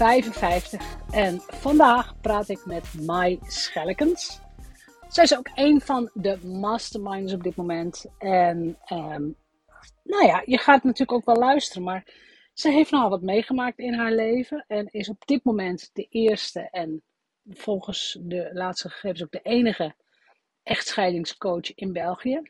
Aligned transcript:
255. 0.00 0.80
En 1.10 1.40
vandaag 1.40 2.20
praat 2.20 2.48
ik 2.48 2.66
met 2.66 3.06
Mai 3.06 3.38
Schellekens. 3.42 4.40
Zij 5.08 5.24
is 5.24 5.36
ook 5.36 5.50
een 5.54 5.80
van 5.80 6.10
de 6.14 6.38
masterminds 6.46 7.32
op 7.32 7.42
dit 7.42 7.56
moment. 7.56 8.04
En 8.18 8.78
ehm, 8.84 9.22
nou 10.02 10.26
ja, 10.26 10.42
je 10.44 10.58
gaat 10.58 10.82
natuurlijk 10.82 11.12
ook 11.12 11.24
wel 11.24 11.36
luisteren, 11.36 11.82
maar 11.82 12.04
ze 12.54 12.70
heeft 12.70 12.90
nogal 12.90 13.10
wat 13.10 13.22
meegemaakt 13.22 13.78
in 13.78 13.94
haar 13.94 14.12
leven. 14.12 14.64
En 14.68 14.88
is 14.90 15.08
op 15.08 15.26
dit 15.26 15.44
moment 15.44 15.90
de 15.92 16.06
eerste 16.10 16.68
en 16.70 17.02
volgens 17.48 18.18
de 18.20 18.50
laatste 18.52 18.88
gegevens 18.88 19.22
ook 19.22 19.30
de 19.30 19.42
enige 19.42 19.94
echtscheidingscoach 20.62 21.74
in 21.74 21.92
België. 21.92 22.42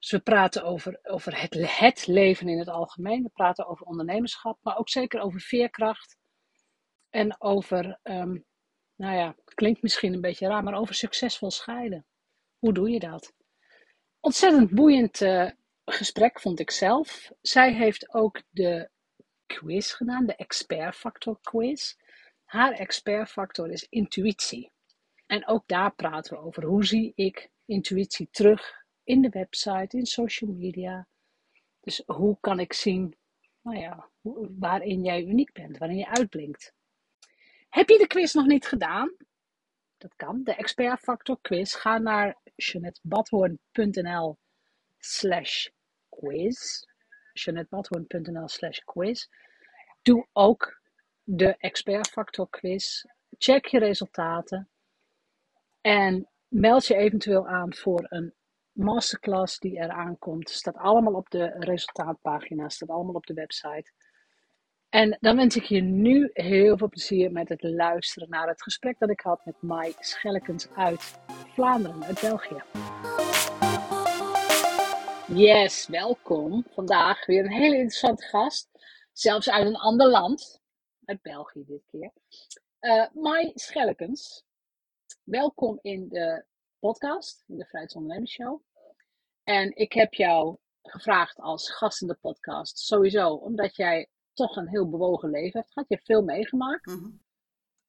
Dus 0.00 0.10
we 0.10 0.20
praten 0.20 0.64
over, 0.64 0.98
over 1.02 1.40
het, 1.40 1.54
het 1.78 2.06
leven 2.06 2.48
in 2.48 2.58
het 2.58 2.68
algemeen. 2.68 3.22
We 3.22 3.28
praten 3.28 3.66
over 3.66 3.86
ondernemerschap, 3.86 4.58
maar 4.62 4.78
ook 4.78 4.88
zeker 4.88 5.20
over 5.20 5.40
veerkracht. 5.40 6.18
En 7.10 7.40
over, 7.40 7.98
um, 8.02 8.44
nou 8.96 9.16
ja, 9.16 9.36
klinkt 9.44 9.82
misschien 9.82 10.12
een 10.12 10.20
beetje 10.20 10.46
raar, 10.46 10.62
maar 10.62 10.74
over 10.74 10.94
succesvol 10.94 11.50
scheiden. 11.50 12.06
Hoe 12.58 12.72
doe 12.72 12.90
je 12.90 12.98
dat? 12.98 13.32
Ontzettend 14.20 14.70
boeiend 14.70 15.20
uh, 15.20 15.50
gesprek 15.84 16.40
vond 16.40 16.60
ik 16.60 16.70
zelf. 16.70 17.30
Zij 17.40 17.72
heeft 17.72 18.14
ook 18.14 18.42
de 18.50 18.90
quiz 19.46 19.94
gedaan, 19.94 20.26
de 20.26 20.36
expert 20.36 20.96
factor 20.96 21.38
quiz. 21.42 21.94
Haar 22.44 22.72
expert 22.72 23.28
factor 23.28 23.70
is 23.70 23.86
intuïtie. 23.88 24.72
En 25.26 25.48
ook 25.48 25.68
daar 25.68 25.94
praten 25.94 26.36
we 26.36 26.42
over 26.42 26.64
hoe 26.64 26.84
zie 26.84 27.12
ik 27.14 27.50
intuïtie 27.64 28.28
terug 28.30 28.79
in 29.10 29.22
de 29.22 29.28
website, 29.28 29.96
in 29.96 30.06
social 30.06 30.50
media. 30.50 31.06
Dus 31.80 32.02
hoe 32.06 32.36
kan 32.40 32.60
ik 32.60 32.72
zien 32.72 33.16
nou 33.62 33.78
ja, 33.78 34.08
waarin 34.58 35.02
jij 35.02 35.24
uniek 35.24 35.52
bent, 35.52 35.78
waarin 35.78 35.96
je 35.96 36.08
uitblinkt. 36.08 36.74
Heb 37.68 37.88
je 37.88 37.98
de 37.98 38.06
quiz 38.06 38.34
nog 38.34 38.46
niet 38.46 38.66
gedaan? 38.66 39.16
Dat 39.98 40.14
kan, 40.16 40.42
de 40.42 40.54
Expert 40.54 41.00
Factor 41.00 41.38
quiz. 41.40 41.74
Ga 41.74 41.98
naar 41.98 42.38
jeanettebadhoorn.nl 42.54 44.38
slash 44.98 45.68
quiz. 46.08 46.82
jeanettebadhoorn.nl 47.32 48.48
slash 48.48 48.78
quiz. 48.78 49.26
Doe 50.02 50.26
ook 50.32 50.80
de 51.22 51.56
Expert 51.56 52.08
Factor 52.08 52.48
quiz. 52.50 53.04
Check 53.38 53.66
je 53.66 53.78
resultaten. 53.78 54.68
En 55.80 56.28
meld 56.48 56.86
je 56.86 56.94
eventueel 56.94 57.48
aan 57.48 57.74
voor 57.74 58.06
een 58.08 58.34
masterclass 58.80 59.58
die 59.58 59.76
eraan 59.76 60.18
komt. 60.18 60.50
Staat 60.50 60.76
allemaal 60.76 61.14
op 61.14 61.30
de 61.30 61.46
resultaatpagina, 61.58 62.68
staat 62.68 62.88
allemaal 62.88 63.14
op 63.14 63.26
de 63.26 63.34
website. 63.34 63.92
En 64.88 65.16
dan 65.20 65.36
wens 65.36 65.56
ik 65.56 65.64
je 65.64 65.80
nu 65.80 66.30
heel 66.32 66.76
veel 66.76 66.88
plezier 66.88 67.32
met 67.32 67.48
het 67.48 67.62
luisteren 67.62 68.28
naar 68.28 68.48
het 68.48 68.62
gesprek 68.62 68.98
dat 68.98 69.10
ik 69.10 69.20
had 69.20 69.44
met 69.44 69.62
Mai 69.62 69.94
Schellekens 69.98 70.68
uit 70.70 71.18
Vlaanderen, 71.26 72.04
uit 72.04 72.20
België. 72.20 72.62
Yes, 75.34 75.86
welkom. 75.86 76.64
Vandaag 76.70 77.26
weer 77.26 77.44
een 77.44 77.52
hele 77.52 77.74
interessante 77.74 78.26
gast. 78.26 78.68
Zelfs 79.12 79.50
uit 79.50 79.66
een 79.66 79.76
ander 79.76 80.08
land. 80.08 80.60
Uit 81.04 81.22
België 81.22 81.64
dit 81.66 81.82
keer. 81.86 82.12
Uh, 82.80 83.06
Mai 83.12 83.50
Schellekens. 83.54 84.44
Welkom 85.24 85.78
in 85.82 86.08
de 86.08 86.44
podcast, 86.78 87.44
in 87.46 87.56
de 87.56 87.64
Vrijheidsondernemersshow. 87.64 88.60
En 89.44 89.76
ik 89.76 89.92
heb 89.92 90.14
jou 90.14 90.56
gevraagd 90.82 91.40
als 91.40 91.70
gast 91.70 92.02
in 92.02 92.08
de 92.08 92.18
podcast, 92.20 92.78
sowieso 92.78 93.34
omdat 93.34 93.76
jij 93.76 94.08
toch 94.32 94.56
een 94.56 94.68
heel 94.68 94.88
bewogen 94.88 95.30
leven 95.30 95.60
hebt 95.60 95.72
gehad. 95.72 95.88
Je 95.88 95.94
hebt 95.94 96.06
veel 96.06 96.22
meegemaakt. 96.22 96.86
Mhm. 96.86 97.10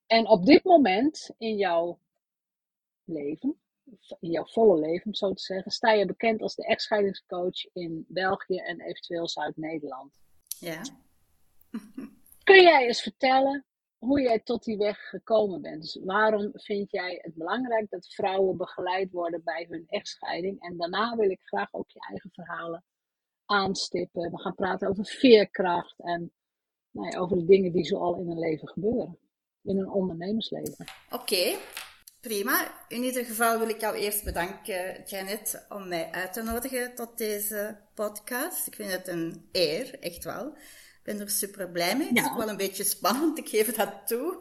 En 0.05 0.27
op 0.27 0.45
dit 0.45 0.63
moment 0.63 1.31
in 1.37 1.57
jouw 1.57 1.99
leven, 3.03 3.59
in 4.19 4.31
jouw 4.31 4.45
volle 4.45 4.79
leven 4.79 5.05
om 5.05 5.13
zo 5.13 5.33
te 5.33 5.43
zeggen, 5.43 5.71
sta 5.71 5.91
je 5.91 6.05
bekend 6.05 6.41
als 6.41 6.55
de 6.55 6.65
echtscheidingscoach 6.65 7.73
in 7.73 8.05
België 8.07 8.57
en 8.57 8.81
eventueel 8.81 9.27
Zuid-Nederland. 9.27 10.13
Ja. 10.59 10.81
Kun 12.43 12.61
jij 12.61 12.87
eens 12.87 13.01
vertellen 13.01 13.65
hoe 14.01 14.21
jij 14.21 14.39
tot 14.39 14.63
die 14.63 14.77
weg 14.77 15.09
gekomen 15.09 15.61
bent. 15.61 15.81
Dus 15.81 15.99
waarom 16.03 16.51
vind 16.53 16.91
jij 16.91 17.19
het 17.21 17.33
belangrijk 17.35 17.89
dat 17.89 18.13
vrouwen 18.13 18.57
begeleid 18.57 19.11
worden 19.11 19.41
bij 19.43 19.65
hun 19.69 19.83
echtscheiding? 19.87 20.61
En 20.61 20.77
daarna 20.77 21.15
wil 21.15 21.29
ik 21.29 21.41
graag 21.43 21.73
ook 21.73 21.91
je 21.91 21.99
eigen 22.09 22.29
verhalen 22.33 22.83
aanstippen. 23.45 24.31
We 24.31 24.39
gaan 24.39 24.55
praten 24.55 24.89
over 24.89 25.05
veerkracht 25.05 25.99
en 25.99 26.31
nou 26.91 27.11
ja, 27.11 27.19
over 27.19 27.37
de 27.37 27.45
dingen 27.45 27.71
die 27.71 27.85
zoal 27.85 28.15
in 28.19 28.29
een 28.29 28.39
leven 28.39 28.67
gebeuren. 28.67 29.17
In 29.63 29.77
een 29.77 29.89
ondernemersleven. 29.89 30.85
Oké, 31.11 31.55
prima. 32.21 32.85
In 32.87 33.03
ieder 33.03 33.25
geval 33.25 33.59
wil 33.59 33.69
ik 33.69 33.81
jou 33.81 33.95
eerst 33.95 34.23
bedanken, 34.23 35.03
Janet, 35.05 35.65
om 35.69 35.87
mij 35.87 36.11
uit 36.11 36.33
te 36.33 36.43
nodigen 36.43 36.95
tot 36.95 37.17
deze 37.17 37.77
podcast. 37.93 38.67
Ik 38.67 38.75
vind 38.75 38.91
het 38.91 39.07
een 39.07 39.49
eer, 39.51 39.99
echt 39.99 40.23
wel. 40.23 40.53
Ik 41.03 41.07
ben 41.13 41.19
er 41.19 41.29
super 41.29 41.69
blij 41.69 41.97
mee. 41.97 42.07
Het 42.07 42.17
is 42.17 42.35
wel 42.37 42.49
een 42.49 42.57
beetje 42.57 42.83
spannend, 42.83 43.37
ik 43.37 43.49
geef 43.49 43.75
dat 43.75 43.93
toe. 44.05 44.37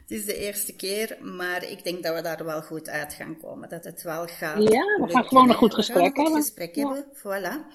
Het 0.00 0.10
is 0.18 0.24
de 0.24 0.36
eerste 0.36 0.76
keer, 0.76 1.18
maar 1.22 1.64
ik 1.64 1.84
denk 1.84 2.02
dat 2.02 2.14
we 2.14 2.22
daar 2.22 2.44
wel 2.44 2.62
goed 2.62 2.88
uit 2.88 3.12
gaan 3.12 3.38
komen. 3.38 3.68
Dat 3.68 3.84
het 3.84 4.02
wel 4.02 4.26
gaat. 4.26 4.62
Ja, 4.62 4.84
we 5.00 5.08
gaan 5.08 5.24
gewoon 5.24 5.48
een 5.48 5.54
goed 5.54 5.74
gesprek 5.74 6.16
hebben. 6.16 6.26
Een 6.26 6.42
gesprek 6.42 6.74
hebben, 6.74 7.06
voilà. 7.14 7.74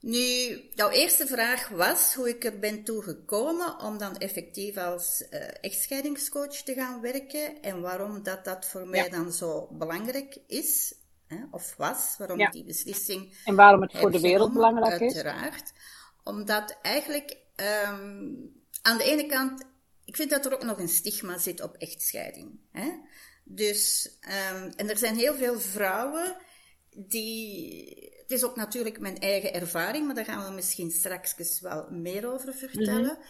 Nu, 0.00 0.60
jouw 0.74 0.90
eerste 0.90 1.26
vraag 1.26 1.68
was 1.68 2.14
hoe 2.14 2.28
ik 2.28 2.44
er 2.44 2.58
ben 2.58 2.84
toegekomen 2.84 3.80
om 3.80 3.98
dan 3.98 4.16
effectief 4.16 4.76
als 4.76 5.26
uh, 5.30 5.40
echtscheidingscoach 5.60 6.56
te 6.62 6.74
gaan 6.74 7.00
werken 7.00 7.62
en 7.62 7.80
waarom 7.80 8.22
dat, 8.22 8.44
dat 8.44 8.66
voor 8.66 8.86
mij 8.88 9.08
dan 9.08 9.32
zo 9.32 9.68
belangrijk 9.70 10.38
is, 10.46 10.94
hè, 11.26 11.36
of 11.50 11.74
was, 11.76 12.14
waarom 12.18 12.50
die 12.50 12.64
beslissing. 12.64 13.36
En 13.44 13.54
waarom 13.54 13.82
het 13.82 13.98
voor 13.98 14.10
de 14.10 14.20
wereld 14.20 14.52
belangrijk 14.52 15.00
is. 15.00 15.14
Uiteraard. 15.14 15.72
Omdat 16.24 16.78
eigenlijk 16.82 17.44
um, 17.56 18.54
aan 18.82 18.98
de 18.98 19.04
ene 19.04 19.26
kant, 19.26 19.64
ik 20.04 20.16
vind 20.16 20.30
dat 20.30 20.46
er 20.46 20.54
ook 20.54 20.64
nog 20.64 20.78
een 20.78 20.88
stigma 20.88 21.38
zit 21.38 21.62
op 21.62 21.74
echtscheiding. 21.74 22.60
Hè? 22.72 22.90
Dus, 23.44 24.16
um, 24.22 24.72
en 24.76 24.90
er 24.90 24.98
zijn 24.98 25.16
heel 25.16 25.34
veel 25.34 25.60
vrouwen 25.60 26.36
die. 26.90 28.14
Het 28.20 28.30
is 28.30 28.44
ook 28.44 28.56
natuurlijk 28.56 29.00
mijn 29.00 29.18
eigen 29.18 29.54
ervaring, 29.54 30.06
maar 30.06 30.14
daar 30.14 30.24
gaan 30.24 30.48
we 30.48 30.54
misschien 30.54 30.90
straks 30.90 31.60
wel 31.60 31.90
meer 31.90 32.32
over 32.32 32.54
vertellen. 32.54 33.18
Mhm. 33.18 33.20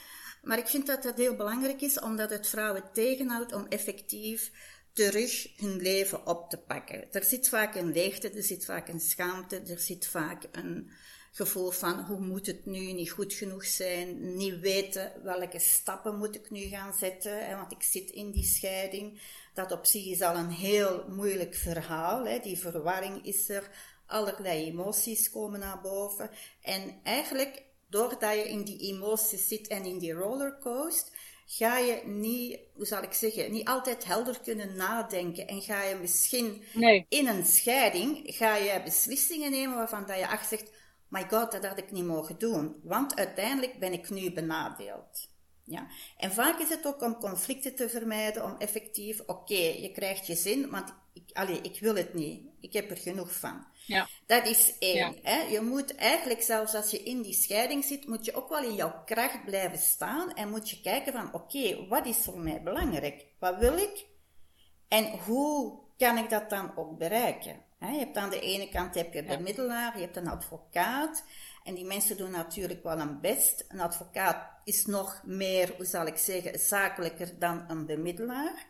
Maar 0.42 0.58
ik 0.58 0.66
vind 0.66 0.86
dat 0.86 1.02
dat 1.02 1.16
heel 1.16 1.36
belangrijk 1.36 1.80
is, 1.80 2.00
omdat 2.00 2.30
het 2.30 2.48
vrouwen 2.48 2.84
tegenhoudt 2.92 3.52
om 3.52 3.66
effectief 3.66 4.50
terug 4.92 5.48
hun 5.56 5.76
leven 5.76 6.26
op 6.26 6.50
te 6.50 6.58
pakken. 6.58 7.12
Er 7.12 7.24
zit 7.24 7.48
vaak 7.48 7.74
een 7.74 7.92
leegte, 7.92 8.30
er 8.30 8.42
zit 8.42 8.64
vaak 8.64 8.88
een 8.88 9.00
schaamte, 9.00 9.60
er 9.60 9.78
zit 9.78 10.06
vaak 10.06 10.42
een, 10.52 10.90
gevoel 11.36 11.70
van 11.70 12.00
hoe 12.04 12.20
moet 12.20 12.46
het 12.46 12.66
nu, 12.66 12.92
niet 12.92 13.10
goed 13.10 13.32
genoeg 13.32 13.64
zijn, 13.64 14.36
niet 14.36 14.60
weten 14.60 15.12
welke 15.22 15.58
stappen 15.58 16.18
moet 16.18 16.34
ik 16.34 16.50
nu 16.50 16.60
gaan 16.60 16.94
zetten, 16.98 17.46
hè, 17.46 17.56
want 17.56 17.72
ik 17.72 17.82
zit 17.82 18.10
in 18.10 18.30
die 18.30 18.44
scheiding. 18.44 19.20
Dat 19.54 19.72
op 19.72 19.86
zich 19.86 20.06
is 20.06 20.22
al 20.22 20.36
een 20.36 20.50
heel 20.50 21.04
moeilijk 21.08 21.54
verhaal, 21.54 22.26
hè. 22.26 22.38
die 22.38 22.58
verwarring 22.58 23.24
is 23.26 23.48
er, 23.48 23.70
allerlei 24.06 24.64
emoties 24.64 25.30
komen 25.30 25.60
naar 25.60 25.80
boven. 25.80 26.30
En 26.62 27.00
eigenlijk, 27.02 27.62
doordat 27.88 28.34
je 28.34 28.48
in 28.48 28.62
die 28.62 28.78
emoties 28.78 29.48
zit 29.48 29.66
en 29.66 29.84
in 29.84 29.98
die 29.98 30.12
rollercoaster, 30.12 31.12
ga 31.46 31.78
je 31.78 32.02
niet, 32.04 32.58
hoe 32.74 32.86
zal 32.86 33.02
ik 33.02 33.12
zeggen, 33.12 33.52
niet 33.52 33.68
altijd 33.68 34.04
helder 34.04 34.40
kunnen 34.40 34.76
nadenken. 34.76 35.46
En 35.46 35.60
ga 35.62 35.82
je 35.82 35.94
misschien 35.94 36.62
Nee. 36.74 37.06
in 37.08 37.26
een 37.26 37.44
scheiding, 37.44 38.22
ga 38.24 38.56
je 38.56 38.80
beslissingen 38.84 39.50
nemen 39.50 39.76
waarvan 39.76 40.06
dat 40.06 40.16
je 40.18 40.26
echt 40.26 40.48
zegt, 40.48 40.70
my 41.08 41.26
god, 41.28 41.52
dat 41.52 41.66
had 41.66 41.78
ik 41.78 41.90
niet 41.90 42.04
mogen 42.04 42.38
doen. 42.38 42.80
Want 42.82 43.16
uiteindelijk 43.16 43.78
ben 43.78 43.92
ik 43.92 44.10
nu 44.10 44.32
benadeeld. 44.32 45.28
Ja. 45.64 45.86
En 46.16 46.32
vaak 46.32 46.58
is 46.58 46.68
het 46.68 46.86
ook 46.86 47.02
om 47.02 47.16
conflicten 47.16 47.74
te 47.74 47.88
vermijden, 47.88 48.44
om 48.44 48.56
effectief, 48.58 49.20
oké, 49.26 49.54
je 49.54 49.92
krijgt 49.92 50.26
je 50.26 50.34
zin, 50.34 50.70
want 50.70 50.94
ik, 51.12 51.30
allee, 51.32 51.60
ik 51.60 51.80
wil 51.80 51.94
het 51.96 52.14
niet. 52.14 52.46
Ik 52.60 52.72
heb 52.72 52.90
er 52.90 52.96
genoeg 52.96 53.34
van. 53.34 53.66
Ja. 53.86 54.08
Dat 54.26 54.46
is 54.46 54.78
één. 54.78 54.96
Ja. 54.96 55.14
Hè? 55.22 55.40
Je 55.40 55.60
moet 55.60 55.94
eigenlijk, 55.94 56.42
zelfs 56.42 56.74
als 56.74 56.90
je 56.90 57.02
in 57.02 57.22
die 57.22 57.34
scheiding 57.34 57.84
zit, 57.84 58.06
moet 58.06 58.24
je 58.24 58.34
ook 58.34 58.48
wel 58.48 58.62
in 58.62 58.74
jouw 58.74 59.02
kracht 59.04 59.44
blijven 59.44 59.78
staan 59.78 60.34
en 60.34 60.50
moet 60.50 60.70
je 60.70 60.80
kijken 60.80 61.12
van, 61.12 61.32
oké, 61.32 61.86
wat 61.86 62.06
is 62.06 62.16
voor 62.16 62.38
mij 62.38 62.62
belangrijk? 62.62 63.26
Wat 63.38 63.58
wil 63.58 63.76
ik? 63.78 64.06
En 64.88 65.18
hoe 65.18 65.78
kan 65.96 66.18
ik 66.18 66.30
dat 66.30 66.50
dan 66.50 66.76
ook 66.76 66.98
bereiken? 66.98 67.64
Je 67.80 67.86
hebt 67.98 68.16
aan 68.16 68.30
de 68.30 68.40
ene 68.40 68.68
kant 68.68 68.94
heb 68.94 69.12
je 69.12 69.18
een 69.18 69.26
bemiddelaar, 69.26 69.94
je 69.96 70.02
hebt 70.04 70.16
een 70.16 70.28
advocaat. 70.28 71.24
En 71.64 71.74
die 71.74 71.84
mensen 71.84 72.16
doen 72.16 72.30
natuurlijk 72.30 72.82
wel 72.82 72.98
hun 72.98 73.20
best. 73.20 73.64
Een 73.68 73.80
advocaat 73.80 74.48
is 74.64 74.86
nog 74.86 75.22
meer, 75.24 75.72
hoe 75.76 75.84
zal 75.86 76.06
ik 76.06 76.16
zeggen, 76.16 76.58
zakelijker 76.58 77.38
dan 77.38 77.64
een 77.68 77.86
bemiddelaar. 77.86 78.66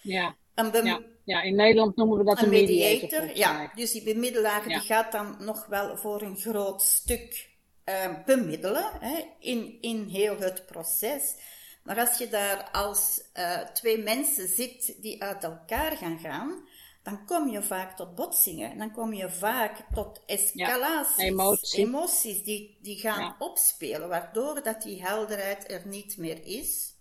Ja. 0.00 0.34
Een 0.54 0.70
bem- 0.70 0.84
Ja. 0.86 1.00
ja, 1.24 1.42
in 1.42 1.54
Nederland 1.54 1.96
noemen 1.96 2.18
we 2.18 2.24
dat 2.24 2.38
een, 2.38 2.44
een 2.44 2.50
mediator. 2.50 3.36
ja. 3.36 3.70
Dus 3.74 3.92
die 3.92 4.02
bemiddelaar 4.02 4.68
Ja. 4.68 4.78
die 4.78 4.86
gaat 4.86 5.12
dan 5.12 5.36
nog 5.38 5.66
wel 5.66 5.96
voor 5.96 6.22
een 6.22 6.36
groot 6.36 6.82
stuk 6.82 7.48
eh, 7.84 8.24
bemiddelen 8.24 8.90
hè, 9.00 9.24
in, 9.38 9.78
in 9.80 10.06
heel 10.06 10.38
het 10.38 10.66
proces. 10.66 11.34
Maar 11.82 11.98
als 11.98 12.18
je 12.18 12.28
daar 12.28 12.68
als 12.72 13.22
eh, 13.32 13.58
twee 13.60 13.98
mensen 14.02 14.48
zit 14.48 15.02
die 15.02 15.22
uit 15.22 15.44
elkaar 15.44 15.96
gaan 15.96 16.18
gaan, 16.18 16.68
dan 17.02 17.26
kom 17.26 17.48
je 17.48 17.62
vaak 17.62 17.96
tot 17.96 18.14
botsingen. 18.14 18.78
Dan 18.78 18.92
kom 18.92 19.12
je 19.12 19.30
vaak 19.30 19.86
tot 19.94 20.20
escalaties, 20.26 21.16
emotie. 21.24 21.78
emoties 21.86 22.42
die, 22.42 22.78
die 22.82 22.98
gaan 22.98 23.20
Ja. 23.20 23.36
opspelen, 23.38 24.08
waardoor 24.08 24.62
dat 24.62 24.82
die 24.82 25.02
helderheid 25.02 25.70
er 25.70 25.86
niet 25.86 26.16
meer 26.16 26.44
is. 26.44 26.94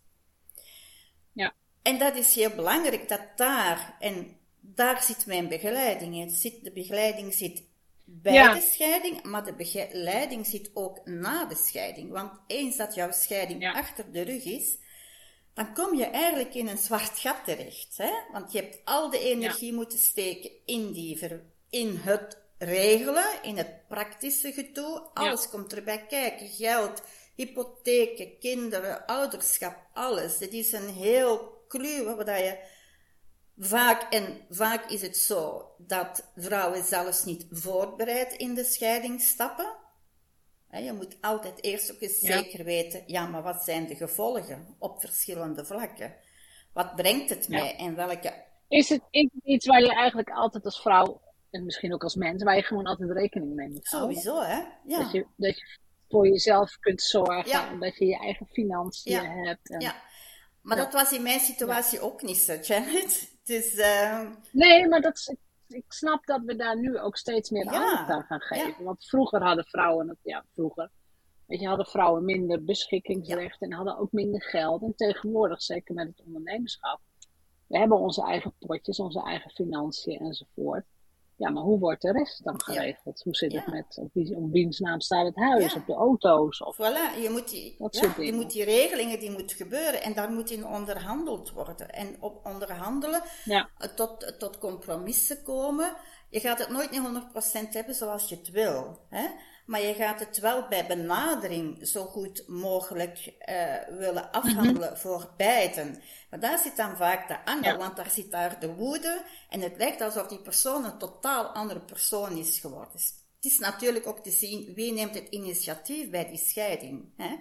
Ja. 1.34 1.54
En 1.82 1.98
dat 2.00 2.16
is 2.16 2.36
heel 2.36 2.56
belangrijk, 2.56 3.10
dat 3.10 3.22
daar, 3.36 3.96
en 4.00 4.38
daar 4.60 5.04
zit 5.04 5.26
mijn 5.26 5.48
begeleiding 5.48 6.16
in. 6.16 6.30
Zit, 6.30 6.64
de 6.64 6.72
begeleiding 6.72 7.34
zit 7.34 7.64
bij 8.06 8.34
Ja. 8.34 8.54
de 8.54 8.62
scheiding, 8.72 9.24
maar 9.24 9.46
de 9.46 9.54
begeleiding 9.56 10.48
zit 10.48 10.72
ook 10.74 11.06
na 11.06 11.46
de 11.46 11.56
scheiding. 11.56 12.12
Want 12.12 12.32
eens 12.48 12.76
dat 12.78 12.96
jouw 12.96 13.12
scheiding 13.12 13.68
achter 13.74 14.12
de 14.12 14.22
rug 14.22 14.44
is, 14.44 14.78
dan 15.60 15.74
kom 15.74 15.96
je 15.96 16.06
eigenlijk 16.06 16.54
in 16.54 16.68
een 16.68 16.78
zwart 16.78 17.20
gat 17.20 17.46
terecht. 17.46 17.98
Hè? 17.98 18.12
Want 18.32 18.52
je 18.52 18.62
hebt 18.62 18.80
al 18.84 19.10
de 19.10 19.20
energie 19.20 19.74
moeten 19.74 19.98
steken 20.00 20.52
in, 20.66 20.92
die 20.92 21.18
ver- 21.18 21.44
in 21.70 21.96
het 21.96 22.38
regelen, 22.58 23.44
in 23.44 23.58
het 23.58 23.88
praktische 23.88 24.52
gedoe. 24.52 25.10
Alles 25.14 25.50
komt 25.50 25.74
erbij 25.74 26.06
kijken. 26.06 26.48
Geld, 26.48 27.02
hypotheken, 27.36 28.40
kinderen, 28.40 29.06
ouderschap, 29.06 29.78
alles. 29.94 30.40
Het 30.40 30.54
is 30.54 30.72
een 30.72 30.90
heel 30.90 31.64
kluwe 31.68 32.16
waar 32.16 32.44
je 32.44 32.60
vaak, 33.58 34.14
en 34.14 34.46
vaak 34.50 34.90
is 34.90 35.02
het 35.02 35.18
zo 35.18 35.72
dat 35.78 36.32
vrouwen 36.36 36.84
zelfs 36.84 37.24
niet 37.24 37.46
voorbereid 37.52 38.34
in 38.34 38.54
de 38.54 38.64
scheiding 38.64 39.22
stappen. 39.22 39.76
Je 40.72 40.94
moet 40.94 41.18
altijd 41.22 41.64
eerst 41.64 41.92
ook 41.92 42.02
eens 42.02 42.22
Ja. 42.22 42.38
zeker 42.38 42.64
weten, 42.64 43.04
ja, 43.06 43.28
maar 43.28 43.44
wat 43.44 43.64
zijn 43.64 43.88
de 43.88 43.96
gevolgen 43.96 44.76
op 44.80 45.00
verschillende 45.00 45.66
vlakken? 45.66 46.16
Wat 46.74 46.96
brengt 46.96 47.30
het 47.30 47.48
mij 47.48 47.76
en 47.76 47.96
welke... 47.96 48.34
Is 48.68 48.90
het 48.90 49.02
is 49.10 49.30
het 49.34 49.44
iets 49.44 49.66
waar 49.66 49.82
je 49.82 49.94
eigenlijk 49.94 50.30
altijd 50.30 50.66
als 50.66 50.82
vrouw, 50.82 51.22
en 51.50 51.66
misschien 51.66 51.94
ook 51.94 52.04
als 52.04 52.16
mens, 52.16 52.44
waar 52.44 52.56
je 52.56 52.64
gewoon 52.64 52.86
altijd 52.86 53.12
rekening 53.12 53.56
mee 53.56 53.70
moet 53.70 53.88
houden? 53.88 54.22
Sowieso, 54.22 54.42
hè? 54.48 54.62
Ja. 54.84 54.98
Dat, 55.04 55.12
je, 55.12 55.26
dat 55.36 55.58
je 55.58 55.78
voor 56.10 56.28
jezelf 56.28 56.78
kunt 56.80 57.02
zorgen, 57.02 57.48
Ja. 57.50 57.76
dat 57.80 57.98
je 57.98 58.06
je 58.06 58.18
eigen 58.20 58.48
financiën 58.52 59.26
hebt. 59.26 59.70
En... 59.70 59.80
ja. 59.80 59.96
Maar 60.62 60.78
dat 60.78 60.94
was 60.94 61.12
in 61.12 61.22
mijn 61.22 61.40
situatie 61.40 62.00
ook 62.00 62.22
niet 62.22 62.38
zo, 62.38 62.56
Janet. 62.56 63.28
Dus, 63.44 63.76
eh, 63.76 64.30
Nee, 64.52 64.88
maar 64.88 65.02
dat 65.02 65.18
is, 65.18 65.36
ik 65.70 65.86
snap 65.88 66.26
dat 66.26 66.42
we 66.44 66.56
daar 66.56 66.80
nu 66.80 67.00
ook 67.00 67.18
steeds 67.18 67.50
meer 67.50 67.68
aandacht 67.68 68.10
aan 68.10 68.24
gaan 68.24 68.42
geven. 68.42 68.84
Want 68.84 69.06
vroeger 69.06 69.44
hadden 69.44 69.66
vrouwen, 69.66 70.18
ja, 70.22 70.46
vroeger, 70.54 70.92
weet 71.46 71.60
je, 71.60 71.68
hadden 71.68 71.86
vrouwen 71.86 72.26
minder 72.26 72.64
beschikkingsrecht 72.64 73.62
en 73.62 73.74
hadden 73.74 73.98
ook 73.98 74.12
minder 74.12 74.42
geld. 74.42 74.82
En 74.82 74.96
tegenwoordig, 74.96 75.62
zeker 75.62 75.96
met 75.96 76.08
het 76.08 76.22
ondernemerschap, 76.26 77.00
we 77.68 77.78
hebben 77.78 77.98
onze 77.98 78.24
eigen 78.24 78.54
potjes, 78.60 79.00
onze 79.00 79.24
eigen 79.24 79.52
financiën 79.52 80.20
enzovoort. 80.20 80.86
Ja, 81.40 81.50
maar 81.50 81.64
hoe 81.64 81.80
wordt 81.80 82.02
de 82.02 82.12
rest 82.12 82.44
dan 82.44 82.62
geregeld? 82.62 83.22
Hoe 83.24 83.36
zit 83.36 83.54
het 83.54 83.64
Ja. 83.66 83.72
met, 83.72 83.98
op, 83.98 84.10
wie, 84.14 84.36
op 84.36 84.52
wiens 84.52 84.80
naam 84.80 85.00
staat 85.00 85.26
het 85.26 85.36
huis, 85.36 85.74
Ja. 85.74 85.80
op 85.80 85.86
de 85.86 85.94
auto's? 85.94 86.62
Of, 86.62 86.76
Voilà, 86.76 87.22
je 87.22 87.30
moet 87.30 87.50
die, 87.50 87.76
je 88.26 88.34
moet 88.34 88.52
die 88.52 88.64
regelingen, 88.64 89.20
die 89.20 89.32
moeten 89.32 89.58
gebeuren 89.58 90.02
en 90.02 90.14
daar 90.14 90.32
moet 90.32 90.50
in 90.52 90.66
onderhandeld 90.68 91.52
worden. 91.52 91.90
En 91.90 92.16
op 92.20 92.46
onderhandelen, 92.46 93.22
eh, 93.46 93.90
tot, 93.96 94.36
tot 94.40 94.58
compromissen 94.58 95.44
komen. 95.44 95.94
Je 96.30 96.40
gaat 96.40 96.60
het 96.60 96.70
nooit 96.70 96.92
niet 96.92 97.02
100% 97.02 97.74
hebben 97.74 97.96
zoals 97.96 98.30
je 98.30 98.36
het 98.36 98.50
wil. 98.50 98.98
Hè? 99.10 99.28
Maar 99.70 99.82
je 99.82 99.94
gaat 99.94 100.20
het 100.20 100.40
wel 100.40 100.68
bij 100.70 100.86
benadering 100.88 101.88
zo 101.88 102.06
goed 102.06 102.44
mogelijk 102.48 103.34
eh, 103.40 103.74
willen 103.98 104.32
afhandelen 104.32 104.98
voor 104.98 105.34
beiden. 105.38 106.02
Maar 106.30 106.40
daar 106.40 106.60
zit 106.60 106.76
dan 106.78 106.98
vaak 106.98 107.28
de 107.28 107.46
angel, 107.46 107.72
Ja. 107.72 107.78
want 107.78 107.96
daar 107.96 108.10
zit 108.10 108.32
daar 108.32 108.60
de 108.60 108.74
woede. 108.74 109.22
En 109.50 109.62
het 109.62 109.78
lijkt 109.78 110.02
alsof 110.02 110.28
die 110.28 110.40
persoon 110.42 110.86
een 110.86 110.98
totaal 110.98 111.46
andere 111.46 111.80
persoon 111.80 112.38
is 112.38 112.60
geworden. 112.60 112.92
Dus 112.94 113.14
het 113.36 113.52
is 113.52 113.60
natuurlijk 113.60 114.08
ook 114.08 114.20
te 114.24 114.32
zien 114.32 114.74
wie 114.76 114.94
neemt 114.94 115.16
het 115.16 115.28
initiatief 115.30 116.10
bij 116.10 116.28
die 116.30 116.38
scheiding. 116.38 117.06
Hè? 117.18 117.36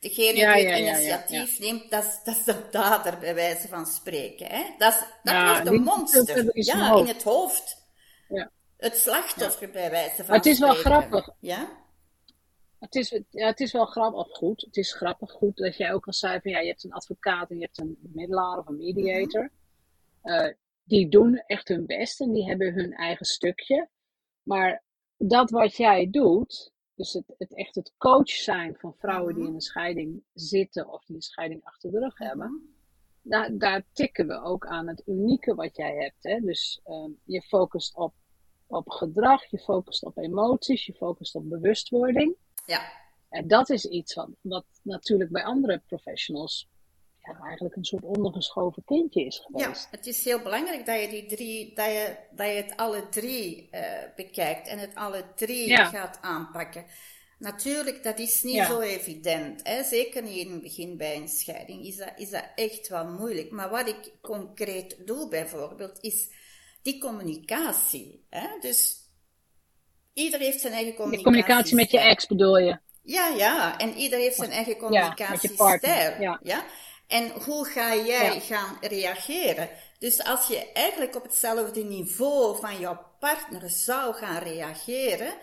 Degene 0.00 0.38
Ja, 0.38 0.54
die 0.54 0.66
het 0.66 0.78
ja, 0.78 0.92
initiatief 0.92 1.58
neemt, 1.58 1.90
dat 1.90 2.04
is, 2.04 2.18
dat 2.24 2.36
is 2.36 2.44
de 2.44 2.68
dader 2.70 3.18
bij 3.18 3.34
wijze 3.34 3.68
van 3.68 3.86
spreken. 3.86 4.46
Hè? 4.46 4.64
Dat, 4.78 4.92
is, 4.92 4.98
dat 5.22 5.48
wordt 5.48 5.66
een 5.66 5.74
moet 5.74 5.84
monster. 5.84 6.50
Ja, 6.52 6.96
in 6.96 7.06
het 7.06 7.22
hoofd. 7.22 7.81
Het 8.82 8.96
slachtoffer 8.96 9.70
bij 9.70 9.90
wijze 9.90 10.16
van 10.16 10.26
Maar 10.26 10.36
het 10.36 10.46
is 10.46 10.58
wel 10.58 10.74
spreken. 10.74 10.90
grappig. 10.90 11.34
Ja? 11.40 11.80
Het 12.78 12.94
is, 12.94 13.20
ja, 13.30 13.46
het 13.46 13.60
is 13.60 13.72
wel 13.72 13.86
grappig, 13.86 14.20
of 14.20 14.32
goed. 14.32 14.60
Het 14.60 14.76
is 14.76 14.94
grappig 14.94 15.30
goed 15.30 15.56
dat 15.56 15.76
jij 15.76 15.92
ook 15.92 16.06
al 16.06 16.12
zei 16.12 16.40
van 16.40 16.50
ja, 16.50 16.58
je 16.58 16.68
hebt 16.68 16.84
een 16.84 16.92
advocaat 16.92 17.50
en 17.50 17.56
je 17.56 17.64
hebt 17.64 17.78
een 17.78 17.96
bemiddelaar 18.00 18.58
of 18.58 18.66
een 18.66 18.76
mediator. 18.76 19.50
Eh, 20.22 20.48
die 20.82 21.08
doen 21.08 21.36
echt 21.46 21.68
hun 21.68 21.86
best 21.86 22.20
en 22.20 22.32
die 22.32 22.48
hebben 22.48 22.74
hun 22.74 22.92
eigen 22.92 23.26
stukje. 23.26 23.88
Maar 24.42 24.82
dat 25.16 25.50
wat 25.50 25.76
jij 25.76 26.10
doet, 26.10 26.72
dus 26.94 27.12
het, 27.12 27.34
het 27.38 27.54
echt 27.54 27.74
het 27.74 27.92
coach 27.98 28.30
zijn 28.30 28.76
van 28.78 28.94
vrouwen 28.98 29.34
die 29.34 29.46
in 29.46 29.54
een 29.54 29.60
scheiding 29.60 30.22
zitten 30.32 30.92
of 30.92 31.04
die 31.04 31.16
een 31.16 31.22
scheiding 31.22 31.64
achter 31.64 31.90
de 31.90 31.98
rug 31.98 32.18
hebben, 32.18 32.76
daar, 33.22 33.58
daar 33.58 33.84
tikken 33.92 34.26
we 34.26 34.42
ook 34.42 34.66
aan 34.66 34.88
het 34.88 35.02
unieke 35.06 35.54
wat 35.54 35.76
jij 35.76 35.96
hebt. 35.96 36.22
Hè? 36.22 36.40
Dus 36.40 36.80
ehm, 36.84 37.10
je 37.24 37.42
focust 37.42 37.96
op, 37.96 38.14
op 38.72 38.90
gedrag, 38.90 39.50
je 39.50 39.58
focust 39.58 40.02
op 40.04 40.18
emoties, 40.18 40.86
je 40.86 40.94
focust 40.94 41.34
op 41.34 41.48
bewustwording. 41.48 42.36
Ja. 42.66 42.92
En 43.28 43.48
dat 43.48 43.70
is 43.70 43.84
iets 43.84 44.14
wat, 44.14 44.28
wat 44.40 44.64
natuurlijk 44.82 45.30
bij 45.30 45.44
andere 45.44 45.82
professionals 45.86 46.68
ja, 47.18 47.38
eigenlijk 47.42 47.76
een 47.76 47.84
soort 47.84 48.02
ondergeschoven 48.04 48.82
kindje 48.84 49.24
is 49.24 49.36
ja, 49.54 49.62
geweest. 49.62 49.88
het 49.90 50.06
is 50.06 50.24
heel 50.24 50.42
belangrijk 50.42 50.86
dat 50.86 51.00
je 51.00 51.08
die 51.08 51.26
drie, 51.26 51.74
dat 51.74 51.86
je, 51.86 52.16
dat 52.30 52.46
je 52.46 52.52
het 52.52 52.76
alle 52.76 53.08
drie 53.08 53.68
eh, 53.70 54.14
bekijkt 54.16 54.68
en 54.68 54.78
het 54.78 54.94
alle 54.94 55.24
drie 55.34 55.68
Ja. 55.68 55.84
gaat 55.84 56.18
aanpakken. 56.20 56.84
Natuurlijk, 57.38 58.02
dat 58.02 58.18
is 58.18 58.42
niet 58.42 58.54
Ja. 58.54 58.66
zo 58.66 58.80
evident. 58.80 59.60
Hè? 59.66 59.82
Zeker 59.84 60.22
niet 60.22 60.46
in 60.46 60.52
het 60.52 60.62
begin 60.62 60.96
bij 60.96 61.16
een 61.16 61.28
scheiding 61.28 61.84
is 61.86 61.96
dat, 61.96 62.12
is 62.16 62.30
dat 62.30 62.44
echt 62.54 62.88
wel 62.88 63.06
moeilijk. 63.08 63.50
Maar 63.50 63.70
wat 63.70 63.88
ik 63.88 64.12
concreet 64.20 65.06
doe 65.06 65.28
bijvoorbeeld, 65.28 65.98
is 66.00 66.28
die 66.82 66.98
communicatie. 67.00 68.26
Hè? 68.30 68.46
Dus 68.60 68.96
ieder 70.12 70.40
heeft 70.40 70.60
zijn 70.60 70.72
eigen 70.72 70.90
De 70.92 70.96
communicatie. 70.96 71.24
communicatie 71.32 71.76
met 71.76 71.90
je 71.90 71.98
ex 72.00 72.26
bedoel 72.26 72.58
je? 72.58 72.78
Ja, 73.02 73.26
ja, 73.28 73.78
en 73.78 73.94
ieder 73.96 74.18
heeft 74.18 74.36
zijn 74.36 74.50
eigen 74.50 74.76
communicatiestijl. 74.76 76.20
ja. 76.20 76.38
ja. 76.42 76.64
En 77.06 77.30
hoe 77.44 77.66
ga 77.66 77.94
jij 77.96 78.34
Ja. 78.34 78.40
gaan 78.40 78.76
reageren? 78.80 79.68
Dus 79.98 80.24
als 80.24 80.46
je 80.46 80.72
eigenlijk 80.72 81.16
op 81.16 81.22
hetzelfde 81.22 81.84
niveau 81.84 82.60
van 82.60 82.78
jouw 82.78 83.06
partner 83.18 83.70
zou 83.70 84.14
gaan 84.14 84.42
reageren, 84.42 85.34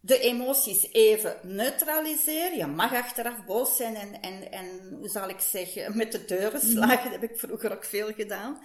de 0.00 0.18
emoties 0.18 0.92
even 0.92 1.36
neutraliseren. 1.42 2.56
Je 2.56 2.66
mag 2.66 2.92
achteraf 2.94 3.44
boos 3.44 3.76
zijn 3.76 3.94
en, 3.96 4.20
en, 4.20 4.52
en 4.52 4.94
hoe 4.98 5.08
zal 5.08 5.28
ik 5.28 5.40
zeggen, 5.40 5.96
met 5.96 6.12
de 6.12 6.24
deuren 6.24 6.60
slagen. 6.60 7.10
Dat 7.10 7.20
heb 7.20 7.30
ik 7.30 7.38
vroeger 7.38 7.72
ook 7.72 7.84
veel 7.84 8.12
gedaan. 8.12 8.62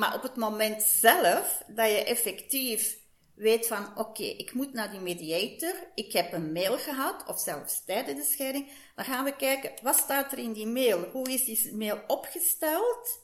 Maar 0.00 0.14
op 0.14 0.22
het 0.22 0.36
moment 0.36 0.82
zelf 0.82 1.62
dat 1.66 1.90
je 1.90 2.04
effectief 2.04 2.98
weet 3.34 3.66
van, 3.66 3.98
oké, 3.98 4.22
ik 4.22 4.52
moet 4.52 4.72
naar 4.72 4.90
die 4.90 5.00
mediator, 5.00 5.74
ik 5.94 6.12
heb 6.12 6.32
een 6.32 6.52
mail 6.52 6.78
gehad, 6.78 7.26
of 7.26 7.40
zelfs 7.40 7.84
tijdens 7.84 8.18
de 8.18 8.32
scheiding, 8.32 8.70
dan 8.94 9.04
gaan 9.04 9.24
we 9.24 9.36
kijken, 9.36 9.72
wat 9.82 9.96
staat 9.96 10.32
er 10.32 10.38
in 10.38 10.52
die 10.52 10.66
mail? 10.66 11.04
Hoe 11.04 11.32
is 11.32 11.44
die 11.44 11.76
mail 11.76 12.02
opgesteld? 12.06 13.20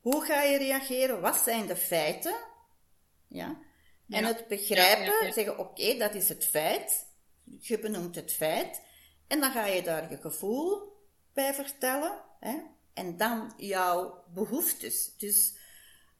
Hoe 0.00 0.24
ga 0.24 0.42
je 0.42 0.58
reageren? 0.58 1.20
Wat 1.20 1.36
zijn 1.36 1.66
de 1.66 1.76
feiten? 1.76 2.34
Ja. 3.28 3.58
En 4.08 4.24
het 4.24 4.48
begrijpen, 4.48 5.32
zeggen, 5.32 5.58
oké, 5.58 5.96
dat 5.96 6.14
is 6.14 6.28
het 6.28 6.44
feit. 6.44 7.06
Je 7.60 7.78
benoemt 7.78 8.14
het 8.14 8.32
feit. 8.32 8.82
En 9.26 9.40
dan 9.40 9.50
ga 9.50 9.66
je 9.66 9.82
daar 9.82 10.10
je 10.10 10.16
gevoel 10.16 10.92
bij 11.32 11.54
vertellen. 11.54 12.20
Hè? 12.40 12.56
En 12.94 13.16
dan 13.16 13.52
jouw 13.56 14.24
behoeftes. 14.34 15.16
Dus 15.16 15.60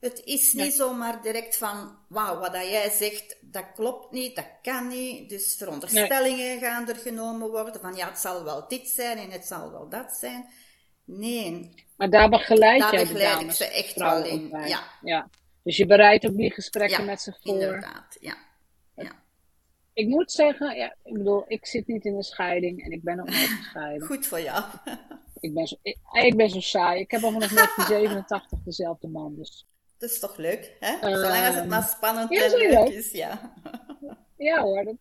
het 0.03 0.23
is 0.25 0.53
niet 0.53 0.73
zomaar 0.73 1.23
direct 1.23 1.57
van, 1.57 1.97
wauw, 2.09 2.39
wat 2.39 2.53
dat 2.53 2.69
jij 2.69 2.91
zegt, 2.91 3.37
dat 3.41 3.65
klopt 3.75 4.13
niet, 4.13 4.37
dat 4.37 4.49
kan 4.63 4.89
niet. 4.89 5.29
Dus 5.29 5.55
veronderstellingen 5.57 6.59
gaan 6.59 6.89
er 6.89 6.97
genomen 6.97 7.51
worden 7.51 7.81
van, 7.81 7.95
ja, 7.95 8.09
het 8.09 8.19
zal 8.19 8.45
wel 8.45 8.69
dit 8.69 8.89
zijn 8.89 9.19
en 9.19 9.31
het 9.31 9.45
zal 9.45 9.71
wel 9.71 9.89
dat 9.89 10.13
zijn. 10.13 10.47
Nee. 11.05 11.75
Maar 11.97 12.11
daar 12.11 12.29
begeleid 12.29 12.81
daar 12.81 12.93
jij 12.93 13.03
begeleid 13.03 13.41
ik 13.41 13.51
ze 13.51 13.65
echt 13.65 13.95
wel 13.95 14.25
in, 14.25 14.49
ja. 14.49 14.83
ja. 15.03 15.29
Dus 15.63 15.77
je 15.77 15.87
bereidt 15.87 16.27
ook 16.27 16.37
die 16.37 16.53
gesprekken 16.53 17.05
met 17.05 17.21
ze 17.21 17.33
voor. 17.41 17.53
inderdaad, 17.53 18.17
ja. 18.21 18.37
ja. 18.95 19.13
Ik 19.93 20.07
moet 20.07 20.33
zeggen, 20.33 20.77
ja, 20.77 20.95
ik 21.05 21.13
bedoel, 21.13 21.45
ik 21.47 21.67
zit 21.67 21.87
niet 21.87 22.05
in 22.05 22.15
een 22.15 22.23
scheiding 22.23 22.85
en 22.85 22.91
ik 22.91 23.03
ben 23.03 23.21
ook 23.21 23.27
nooit 23.27 23.49
gescheiden. 23.49 24.07
Goed 24.11 24.27
voor 24.27 24.41
jou. 24.41 24.65
ik, 25.41 25.55
ben 25.55 25.67
zo, 25.67 25.77
ik, 25.83 25.97
ik, 26.13 26.37
ben 26.37 26.51
zo 26.51 26.61
saai. 26.61 27.01
Ik 27.01 27.11
heb 27.11 27.23
al 27.23 27.33
vanaf 27.33 27.53
1987 27.53 28.59
dezelfde 28.65 29.09
man, 29.09 29.35
dus... 29.37 29.67
Dat 30.03 30.11
is 30.11 30.19
toch 30.19 30.37
leuk, 30.37 30.77
hè? 30.81 30.99
Zolang 31.01 31.47
als 31.47 31.55
het 31.55 31.69
maar 31.69 31.83
spannend 31.83 32.31
ja, 32.31 32.45
en 32.45 32.57
leuk 32.57 32.89
is, 32.89 33.11
ja. 33.11 33.55
ja 34.37 34.63
hoor, 34.63 34.85
dat, 34.85 34.97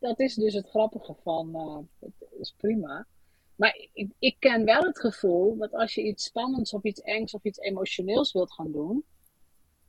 dat 0.00 0.20
is 0.20 0.34
dus 0.34 0.54
het 0.54 0.68
grappige 0.68 1.14
van, 1.22 1.48
uh, 1.54 2.08
dat 2.18 2.28
is 2.40 2.54
prima. 2.56 3.06
Maar 3.56 3.86
ik, 3.92 4.10
ik 4.18 4.36
ken 4.38 4.64
wel 4.64 4.82
het 4.82 4.98
gevoel 4.98 5.56
dat 5.56 5.72
als 5.72 5.94
je 5.94 6.02
iets 6.02 6.24
spannends 6.24 6.72
of 6.72 6.82
iets 6.82 7.00
engs 7.00 7.34
of 7.34 7.44
iets 7.44 7.58
emotioneels 7.58 8.32
wilt 8.32 8.52
gaan 8.52 8.72
doen, 8.72 9.04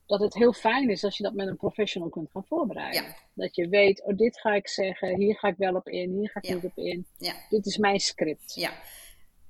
dat 0.06 0.20
het 0.20 0.34
heel 0.34 0.54
fijn 0.54 0.90
is 0.90 1.04
als 1.04 1.18
je 1.18 1.24
dat 1.24 1.34
met 1.34 1.48
een 1.48 1.58
professional 1.58 2.10
kunt 2.10 2.32
gaan 2.32 2.46
voorbereiden. 2.46 3.16
Dat 3.34 3.56
je 3.56 3.68
weet, 3.68 4.04
oh 4.04 4.18
dit 4.18 4.40
ga 4.40 4.54
ik 4.54 4.68
zeggen, 4.68 5.16
hier 5.16 5.36
ga 5.36 5.48
ik 5.48 5.58
wel 5.58 5.76
op 5.76 5.88
in, 5.88 6.12
hier 6.12 6.30
ga 6.30 6.42
ik 6.42 6.54
niet 6.54 6.64
op 6.66 6.78
in. 6.78 7.06
Dit 7.50 7.66
is 7.66 7.78
mijn 7.78 8.00
script. 8.00 8.56
Ja. 8.56 8.72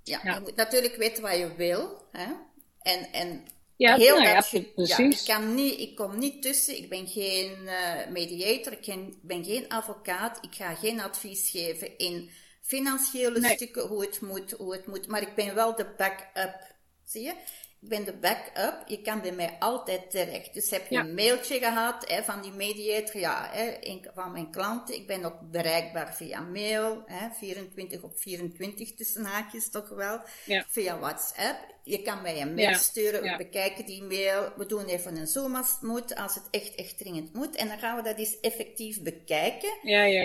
Ja. 0.04 0.20
je 0.24 0.40
moet 0.40 0.56
natuurlijk 0.56 0.96
weten 0.96 1.24
wat 1.24 1.38
je 1.38 1.56
wil. 1.56 2.02
Hè? 2.12 2.34
En, 2.82 3.12
en 3.12 3.44
ja, 3.77 3.96
heel 3.96 4.19
nou 4.19 4.36
dat, 4.36 4.50
ja, 4.50 4.63
precies. 4.75 5.22
ik, 5.22 5.36
kan 5.36 5.55
niet, 5.55 5.79
ik 5.79 5.96
kom 5.96 6.17
niet 6.17 6.41
tussen, 6.41 6.77
ik 6.77 6.89
ben 6.89 7.07
geen 7.07 7.57
uh, 7.63 8.07
mediator, 8.12 8.74
ik 8.74 9.13
ben 9.22 9.46
geen 9.46 9.69
advocaat, 9.69 10.38
ik 10.41 10.55
ga 10.55 10.75
geen 10.75 11.00
advies 11.00 11.50
geven 11.50 11.98
in 11.98 12.29
financiële 12.62 13.50
stukken, 13.50 13.88
hoe 13.88 14.01
het, 14.01 14.22
moet, 14.22 14.51
hoe 14.51 14.74
het 14.74 14.88
moet, 14.88 15.07
maar 15.07 15.22
ik 15.22 15.36
ben 15.36 15.55
wel 15.55 15.75
de 15.75 15.93
backup. 15.98 16.75
Zie 17.05 17.22
je? 17.22 17.34
Ik 17.81 17.89
ben 17.89 18.05
de 18.05 18.13
backup, 18.13 18.84
je 18.88 19.01
kan 19.01 19.22
bij 19.22 19.31
mij 19.31 19.55
altijd 19.60 20.12
terecht. 20.12 20.53
Dus 20.53 20.69
heb 20.69 20.88
je 20.89 20.98
een 20.98 21.13
mailtje 21.13 21.60
gehad 21.60 22.10
hè, 22.10 22.24
van 22.24 22.41
die 22.41 22.51
mediator, 22.51 23.19
ja, 23.19 23.50
hè, 23.51 23.74
van 24.13 24.31
mijn 24.31 24.51
klanten. 24.51 24.96
Ik 24.96 25.07
ben 25.07 25.25
ook 25.25 25.51
bereikbaar 25.51 26.15
via 26.15 26.41
mail, 26.41 27.03
hè, 27.05 27.29
24 27.29 28.01
op 28.01 28.17
24 28.19 28.93
tussen 28.93 29.25
haakjes 29.25 29.69
toch 29.69 29.89
wel. 29.89 30.19
Via 30.67 31.00
WhatsApp. 31.00 31.75
Je 31.84 32.01
kan 32.01 32.22
mij 32.22 32.41
een 32.41 32.53
mail 32.53 32.74
sturen, 32.75 33.22
we 33.22 33.36
bekijken 33.38 33.86
die 33.86 34.03
mail, 34.03 34.51
we 34.55 34.65
doen 34.65 34.86
even 34.86 35.17
een 35.17 35.27
zoom 35.27 35.55
als 35.55 35.72
het 35.72 35.81
moet, 35.81 36.15
als 36.15 36.36
het 36.36 36.48
echt, 36.51 36.75
echt 36.75 36.98
dringend 36.98 37.34
moet. 37.34 37.55
En 37.55 37.67
dan 37.67 37.79
gaan 37.79 37.96
we 37.96 38.03
dat 38.03 38.17
eens 38.17 38.39
effectief 38.39 39.01
bekijken. 39.01 39.79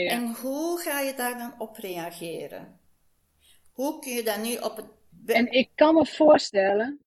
En 0.09 0.35
hoe 0.35 0.80
ga 0.80 1.00
je 1.00 1.14
daar 1.14 1.38
dan 1.38 1.54
op 1.59 1.76
reageren? 1.76 2.80
Hoe 3.73 3.99
kun 3.99 4.12
je 4.12 4.23
dat 4.23 4.42
nu 4.42 4.56
op 4.56 4.76
het... 4.76 4.87
En 5.26 5.52
ik 5.52 5.68
kan 5.75 5.94
me 5.94 6.06
voorstellen 6.06 7.01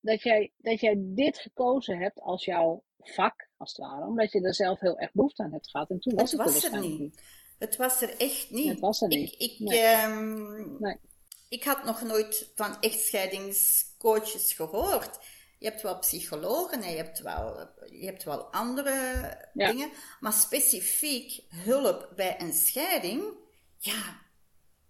dat 0.00 0.22
jij, 0.22 0.52
dat 0.56 0.80
jij 0.80 0.94
dit 0.98 1.38
gekozen 1.38 1.98
hebt 1.98 2.20
als 2.20 2.44
jouw 2.44 2.82
vak, 2.98 3.48
als 3.56 3.70
het 3.70 3.86
ware, 3.86 4.06
omdat 4.06 4.32
je 4.32 4.40
er 4.40 4.54
zelf 4.54 4.80
heel 4.80 4.98
erg 4.98 5.12
behoefte 5.12 5.42
aan 5.42 5.52
hebt 5.52 5.70
gehad. 5.70 5.90
En 5.90 6.00
toen 6.00 6.14
was 6.14 6.32
het, 6.32 6.40
het 6.40 6.52
was 6.52 6.72
er, 6.72 6.80
niet. 6.80 7.20
Het 7.58 7.76
was 7.76 8.02
er 8.02 8.16
echt 8.16 8.50
niet. 8.50 8.68
Het 8.68 8.80
was 8.80 9.02
er 9.02 9.08
niet. 9.08 9.34
Ik, 9.38 9.58
ik, 9.58 9.68
ehm, 9.68 10.82
nee. 10.82 10.96
ik 11.48 11.64
had 11.64 11.84
nog 11.84 12.02
nooit 12.02 12.52
van 12.54 12.80
echtscheidingscoaches 12.80 14.52
gehoord. 14.52 15.18
Je 15.58 15.66
hebt 15.66 15.82
wel 15.82 15.98
psychologen 15.98 16.82
en 16.82 16.90
je 16.90 16.96
hebt 16.96 17.20
wel, 17.20 17.68
je 17.86 18.04
hebt 18.04 18.24
wel 18.24 18.42
andere 18.42 19.50
dingen, 19.52 19.90
maar 20.20 20.32
specifiek 20.32 21.42
hulp 21.48 22.12
bij 22.16 22.40
een 22.40 22.52
scheiding, 22.52 23.22
ja, 23.78 24.27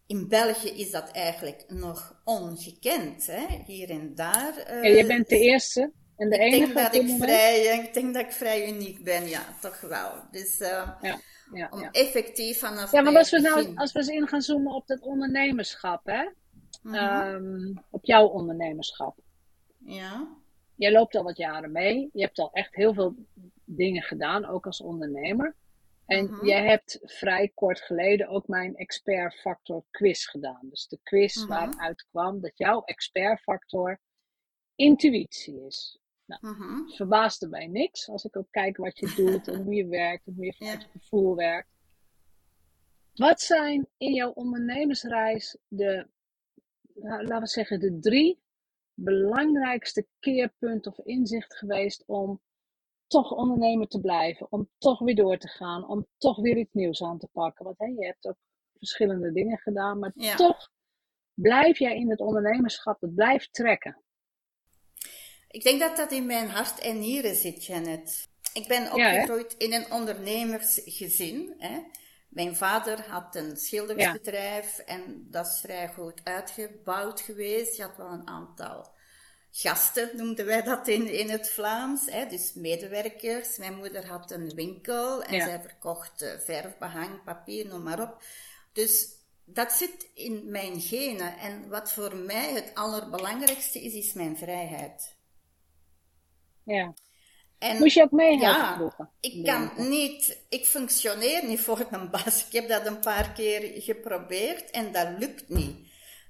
in 0.09 0.29
België 0.29 0.69
is 0.69 0.91
dat 0.91 1.11
eigenlijk 1.11 1.65
nog 1.69 2.21
ongekend, 2.25 3.27
hè? 3.27 3.47
hier 3.67 3.91
en 3.91 4.15
daar. 4.15 4.55
Uh, 4.57 4.85
en 4.85 4.93
je 4.93 5.07
bent 5.07 5.29
de 5.29 5.38
eerste 5.38 5.93
en 6.17 6.31
de 6.31 6.37
ik 6.37 6.41
enige. 6.41 6.73
Denk 6.73 6.75
dat 6.75 6.95
ik, 6.95 7.17
vrij, 7.19 7.79
ik 7.85 7.95
denk 7.95 8.15
dat 8.15 8.23
ik 8.23 8.33
vrij 8.33 8.69
uniek 8.73 9.05
ben, 9.05 9.29
ja, 9.29 9.45
toch 9.61 9.81
wel. 9.81 10.12
Dus 10.31 10.61
uh, 10.61 10.91
ja, 11.00 11.19
ja, 11.53 11.69
om 11.71 11.83
effectief 11.83 12.59
vanaf. 12.59 12.93
Ja, 12.93 13.00
maar 13.00 13.17
als 13.17 13.31
we, 13.31 13.41
nou, 13.41 13.73
als 13.75 13.93
we 13.93 13.99
eens 13.99 14.09
in 14.09 14.29
gaan 14.29 14.43
zoomen 14.43 14.75
op 14.75 14.87
dat 14.87 15.00
ondernemerschap, 15.00 16.07
hè? 16.07 16.29
Mm 16.83 16.95
-hmm. 16.95 17.85
op 17.91 18.05
jouw 18.05 18.27
ondernemerschap. 18.27 19.17
Ja. 19.79 20.29
Jij 20.75 20.93
loopt 20.93 21.17
al 21.17 21.23
wat 21.23 21.37
jaren 21.37 21.73
mee. 21.73 22.11
Je 22.12 22.23
hebt 22.23 22.38
al 22.38 22.50
echt 22.53 22.75
heel 22.75 22.95
veel 22.95 23.15
dingen 23.65 24.03
gedaan, 24.03 24.47
ook 24.47 24.67
als 24.67 24.81
ondernemer. 24.81 25.55
En 26.09 26.27
uh 26.27 26.43
jij 26.43 26.67
hebt 26.67 26.99
vrij 27.03 27.50
kort 27.55 27.81
geleden 27.81 28.29
ook 28.29 28.49
mijn 28.49 28.77
expert 28.77 29.35
factor 29.35 29.85
quiz 29.91 30.27
gedaan. 30.27 30.69
Dus 30.71 30.87
de 30.87 30.99
quiz 31.03 31.37
uh 31.37 31.47
waaruit 31.49 32.07
kwam 32.11 32.41
dat 32.41 32.59
jouw 32.59 32.83
expert 32.85 33.41
factor 33.41 34.00
intuïtie 34.75 35.65
is. 35.67 35.99
Nou, 36.25 36.47
uh 36.47 36.97
verbaasde 36.97 37.49
mij 37.49 37.67
niks 37.67 38.09
als 38.09 38.25
ik 38.25 38.37
ook 38.37 38.50
kijk 38.50 38.77
wat 38.77 38.99
je 38.99 39.12
doet 39.17 39.49
en 39.49 39.62
hoe 39.62 39.75
je 39.75 39.87
werkt 40.05 40.27
en 40.27 40.35
hoe 40.35 40.45
je 40.45 40.53
vanuit 40.53 40.83
je 40.83 40.88
gevoel 40.99 41.37
werkt. 41.37 41.69
Wat 43.15 43.41
zijn 43.41 43.88
in 43.97 44.12
jouw 44.15 44.31
ondernemersreis 44.31 45.57
de, 45.69 46.07
nou, 46.95 47.23
laten 47.23 47.41
we 47.41 47.47
zeggen, 47.47 47.81
de 47.81 47.99
drie 47.99 48.41
belangrijkste 48.95 50.07
keerpunten 50.19 50.93
of 50.93 51.07
inzicht 51.07 51.57
geweest 51.57 52.05
om 52.07 52.41
toch 53.09 53.33
ondernemer 53.33 53.88
te 53.88 54.00
blijven, 54.00 54.47
om 54.50 54.69
toch 54.79 54.99
weer 54.99 55.15
door 55.15 55.38
te 55.38 55.49
gaan, 55.49 55.88
om 55.88 56.07
toch 56.19 56.37
weer 56.41 56.57
iets 56.57 56.73
nieuws 56.73 57.03
aan 57.03 57.19
te 57.19 57.29
pakken. 57.33 57.65
Want 57.65 57.79
hè, 57.79 57.87
je 57.87 58.07
hebt 58.07 58.27
ook 58.27 58.37
verschillende 58.77 59.33
dingen 59.33 59.59
gedaan, 59.59 59.99
maar 59.99 60.12
toch 60.37 60.71
blijf 61.35 61.79
jij 61.79 61.97
in 61.97 62.11
het 62.11 62.21
ondernemerschap, 62.21 63.00
het 63.00 63.15
blijft 63.15 63.53
trekken. 63.53 64.03
Ik 65.49 65.62
denk 65.62 65.81
dat 65.81 65.97
dat 65.97 66.12
in 66.12 66.27
mijn 66.27 66.49
hart 66.49 66.81
en 66.81 66.99
nieren 66.99 67.35
zit, 67.35 67.65
Janet. 67.65 68.29
Ik 68.53 68.69
ben 68.69 68.93
opgegroeid 68.93 69.55
in 69.55 69.73
een 69.73 69.93
ondernemersgezin. 69.93 71.55
Hè. 71.59 71.81
Mijn 72.29 72.57
vader 72.57 73.03
had 73.09 73.35
een 73.35 73.57
schildersbedrijf 73.57 74.79
en 74.79 75.27
dat 75.31 75.47
is 75.47 75.61
vrij 75.61 75.88
goed 75.88 76.21
uitgebouwd 76.25 77.21
geweest. 77.21 77.77
Je 77.77 77.83
had 77.83 77.97
wel 77.97 78.12
een 78.12 78.27
aantal 78.29 78.97
gasten, 79.50 80.17
noemden 80.17 80.47
wij 80.47 80.62
dat 80.62 80.88
in, 80.88 81.12
in 81.12 81.31
het 81.31 81.50
Vlaams. 81.50 82.11
Hè, 82.11 82.26
dus 82.26 82.52
medewerkers. 82.55 83.57
Mijn 83.57 83.76
moeder 83.76 84.07
had 84.07 84.31
een 84.31 84.55
winkel 84.55 85.23
en 85.23 85.40
zij 85.40 85.61
verkocht 85.61 86.23
uh, 86.23 86.38
verf, 86.38 86.78
behang, 86.78 87.25
papier, 87.25 87.67
noem 87.67 87.83
maar 87.83 88.02
op. 88.02 88.23
Dus 88.73 89.09
dat 89.45 89.73
zit 89.73 90.11
in 90.14 90.50
mijn 90.50 90.81
genen. 90.81 91.38
En 91.38 91.69
wat 91.69 91.93
voor 91.93 92.17
mij 92.17 92.52
het 92.52 92.71
allerbelangrijkste 92.75 93.83
is, 93.83 93.93
is 93.93 94.12
mijn 94.12 94.37
vrijheid. 94.37 95.17
Ja. 96.62 96.95
En, 97.59 97.78
Moest 97.78 97.95
je 97.95 98.02
ook 98.02 98.11
mee 98.11 98.38
Ja, 98.38 98.93
ik 99.21 99.45
kan 99.45 99.71
niet, 99.76 100.45
ik 100.49 100.67
functioneer 100.67 101.47
niet 101.47 101.61
voor 101.61 101.87
een 101.90 102.11
baas. 102.11 102.47
Ik 102.47 102.52
heb 102.52 102.69
dat 102.69 102.87
een 102.87 103.00
paar 103.00 103.33
keer 103.33 103.83
geprobeerd 103.83 104.71
en 104.71 104.93
dat 104.93 105.09
lukt 105.19 105.49
niet. 105.49 105.88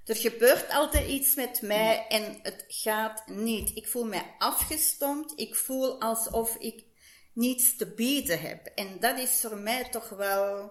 Er 0.08 0.16
gebeurt 0.16 0.70
altijd 0.70 1.08
iets 1.08 1.34
met 1.34 1.62
mij 1.62 2.06
en 2.08 2.38
het 2.42 2.64
gaat 2.68 3.26
niet. 3.26 3.76
Ik 3.76 3.88
voel 3.88 4.04
mij 4.04 4.34
afgestompt. 4.38 5.32
Ik 5.36 5.54
voel 5.54 6.00
alsof 6.00 6.56
ik 6.56 6.84
niets 7.32 7.76
te 7.76 7.94
bieden 7.94 8.40
heb. 8.40 8.66
En 8.66 9.00
dat 9.00 9.18
is 9.18 9.40
voor 9.40 9.56
mij 9.56 9.88
toch 9.90 10.08
wel 10.08 10.70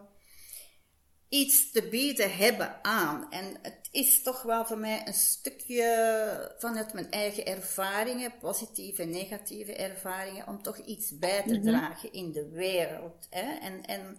iets 1.29 1.71
te 1.71 1.87
bieden 1.87 2.35
hebben 2.35 2.83
aan. 2.83 3.31
En 3.31 3.57
het 3.61 3.87
is 3.91 4.23
toch 4.23 4.41
wel 4.41 4.65
voor 4.65 4.77
mij 4.77 5.07
een 5.07 5.13
stukje 5.13 6.55
vanuit 6.57 6.93
mijn 6.93 7.11
eigen 7.11 7.45
ervaringen, 7.45 8.37
positieve 8.39 9.01
en 9.01 9.09
negatieve 9.09 9.75
ervaringen, 9.75 10.47
om 10.47 10.61
toch 10.61 10.77
iets 10.77 11.17
bij 11.17 11.43
te 11.43 11.53
mhm. 11.53 11.63
dragen 11.63 12.13
in 12.13 12.31
de 12.31 12.49
wereld. 12.49 13.27
Hè? 13.29 13.57
En, 13.59 13.85
en 13.85 14.17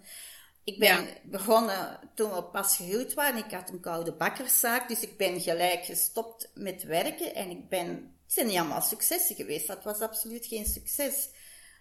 ik 0.68 0.78
ben 0.78 1.08
begonnen 1.25 2.10
toen 2.14 2.34
we 2.34 2.42
pas 2.42 2.76
gehuwd 2.76 3.14
waren. 3.14 3.44
Ik 3.44 3.52
had 3.52 3.70
een 3.70 3.80
koude 3.80 4.12
bakkerszaak, 4.12 4.88
dus 4.88 5.00
ik 5.00 5.16
ben 5.16 5.40
gelijk 5.40 5.84
gestopt 5.84 6.50
met 6.54 6.82
werken. 6.82 7.34
En 7.34 7.50
ik 7.50 7.68
ben, 7.68 7.88
het 8.25 8.32
zijn 8.32 8.46
niet 8.46 8.58
allemaal 8.58 8.82
successen 8.82 9.37
geweest. 9.37 9.66
Dat 9.66 9.84
was 9.84 10.00
absoluut 10.00 10.46
geen 10.46 10.66
succes. 10.66 11.28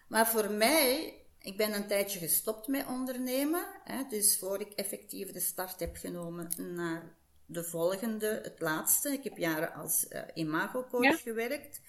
Maar 0.07 0.27
voor 0.27 0.51
mij 0.51 1.13
Ik 1.39 1.57
ben 1.57 1.73
een 1.73 1.87
tijdje 1.87 2.19
gestopt 2.19 2.67
met 2.67 2.87
ondernemen. 2.87 3.65
Hè, 3.83 4.03
dus 4.09 4.37
voor 4.39 4.61
ik 4.61 4.71
effectief 4.73 5.31
de 5.31 5.39
start 5.39 5.79
heb 5.79 5.95
genomen 5.95 6.51
naar 6.57 7.15
de 7.45 7.63
volgende, 7.63 8.39
het 8.43 8.59
laatste. 8.59 9.11
Ik 9.11 9.23
heb 9.23 9.37
jaren 9.37 9.73
als 9.73 10.05
uh, 10.09 10.21
imago-coach 10.33 11.21
gewerkt. 11.21 11.81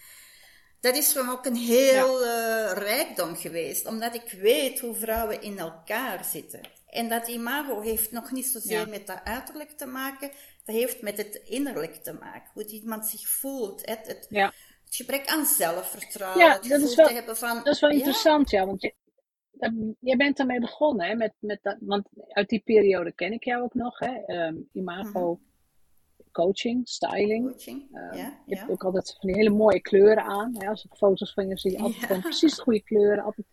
Dat 0.81 0.97
is 0.97 1.13
voor 1.13 1.25
mij 1.25 1.33
ook 1.33 1.47
een 1.47 1.57
heel 1.57 2.25
ja. 2.25 2.73
rijkdom 2.73 3.37
geweest, 3.37 3.87
omdat 3.87 4.15
ik 4.15 4.33
weet 4.33 4.81
hoe 4.81 4.95
vrouwen 4.95 5.43
in 5.43 5.59
elkaar 5.59 6.25
zitten. 6.25 6.61
En 6.89 7.09
dat 7.09 7.29
imago 7.29 7.81
heeft 7.81 8.13
nog 8.13 8.33
niet 8.33 8.47
zozeer 8.47 8.89
met 8.89 9.07
dat 9.07 9.21
uiterlijk 9.25 9.71
te 9.71 9.87
maken, 9.87 10.31
dat 10.65 10.75
heeft 10.75 11.03
met 11.03 11.17
het 11.17 11.35
innerlijk 11.35 11.95
te 11.95 12.13
maken. 12.13 12.51
Hoe 12.55 12.67
iemand 12.67 13.07
zich 13.07 13.29
voelt. 13.29 13.87
Het, 13.87 14.07
het, 14.07 14.27
ja. 14.31 14.53
het 14.85 14.95
gebrek 14.95 15.27
aan 15.27 15.47
zelfvertrouwen. 15.47 16.45
Ja, 16.45 16.59
dat 16.59 16.81
is, 16.81 16.95
wel, 16.95 17.35
van, 17.35 17.57
dat 17.57 17.75
is 17.75 17.81
wel 17.81 17.91
interessant, 17.91 18.51
ja. 18.51 18.67
Want 18.67 18.83
je, 18.83 18.95
jij 20.01 20.17
bent 20.17 20.37
daarmee 20.37 20.61
begonnen, 20.61 21.07
hè, 21.07 21.15
met, 21.15 21.33
met 21.39 21.59
dat, 21.63 21.77
want 21.81 22.09
uit 22.29 22.49
die 22.49 22.63
periode 22.65 23.13
ken 23.13 23.33
ik 23.33 23.45
jou 23.45 23.63
ook 23.63 23.75
nog, 23.75 23.99
hè, 23.99 24.47
um, 24.47 24.69
imago. 24.73 25.33
Mhm. 25.33 25.47
Coaching, 26.33 26.89
styling. 26.89 27.51
Coaching, 27.51 27.89
uh, 27.93 28.19
ja, 28.19 28.43
je 28.47 28.57
hebt 28.57 28.71
ook 28.71 28.85
altijd 28.85 29.17
van 29.19 29.29
die 29.29 29.39
hele 29.39 29.55
mooie 29.55 29.81
kleuren 29.81 30.23
aan. 30.25 30.55
Hè? 30.59 30.69
Als 30.69 30.85
ik 30.85 30.95
foto's 30.95 31.33
van 31.33 31.49
je 31.49 31.59
zie, 31.59 31.81
altijd 31.81 32.21
precies 32.21 32.55
de 32.55 32.63
goede 32.63 32.83
kleuren. 32.83 33.25
Altijd 33.25 33.47